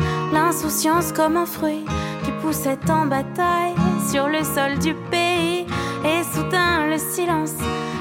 l'insouciance 0.45 1.11
comme 1.11 1.37
un 1.37 1.47
fruit 1.47 1.85
qui 2.23 2.31
poussait 2.39 2.77
en 2.89 3.07
bataille 3.07 3.73
sur 4.11 4.27
le 4.27 4.43
sol 4.43 4.77
du 4.77 4.93
pays. 5.09 5.65
Et 6.05 6.23
soudain 6.35 6.85
le 6.87 6.99
silence, 6.99 7.55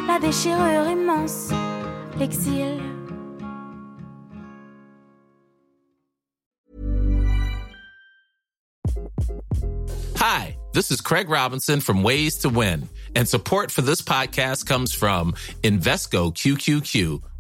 la 0.07 0.19
déchirure 0.19 0.91
immense, 0.91 1.49
l'exil. 2.19 2.83
Hi, 10.17 10.55
this 10.75 10.91
is 10.91 11.01
Craig 11.01 11.31
Robinson 11.31 11.81
from 11.81 12.03
Ways 12.03 12.37
to 12.41 12.51
Win, 12.51 12.91
and 13.17 13.27
support 13.27 13.71
for 13.71 13.81
this 13.81 14.03
podcast 14.03 14.67
comes 14.67 14.93
from 14.93 15.33
Invesco 15.63 16.31
QQQ 16.35 17.23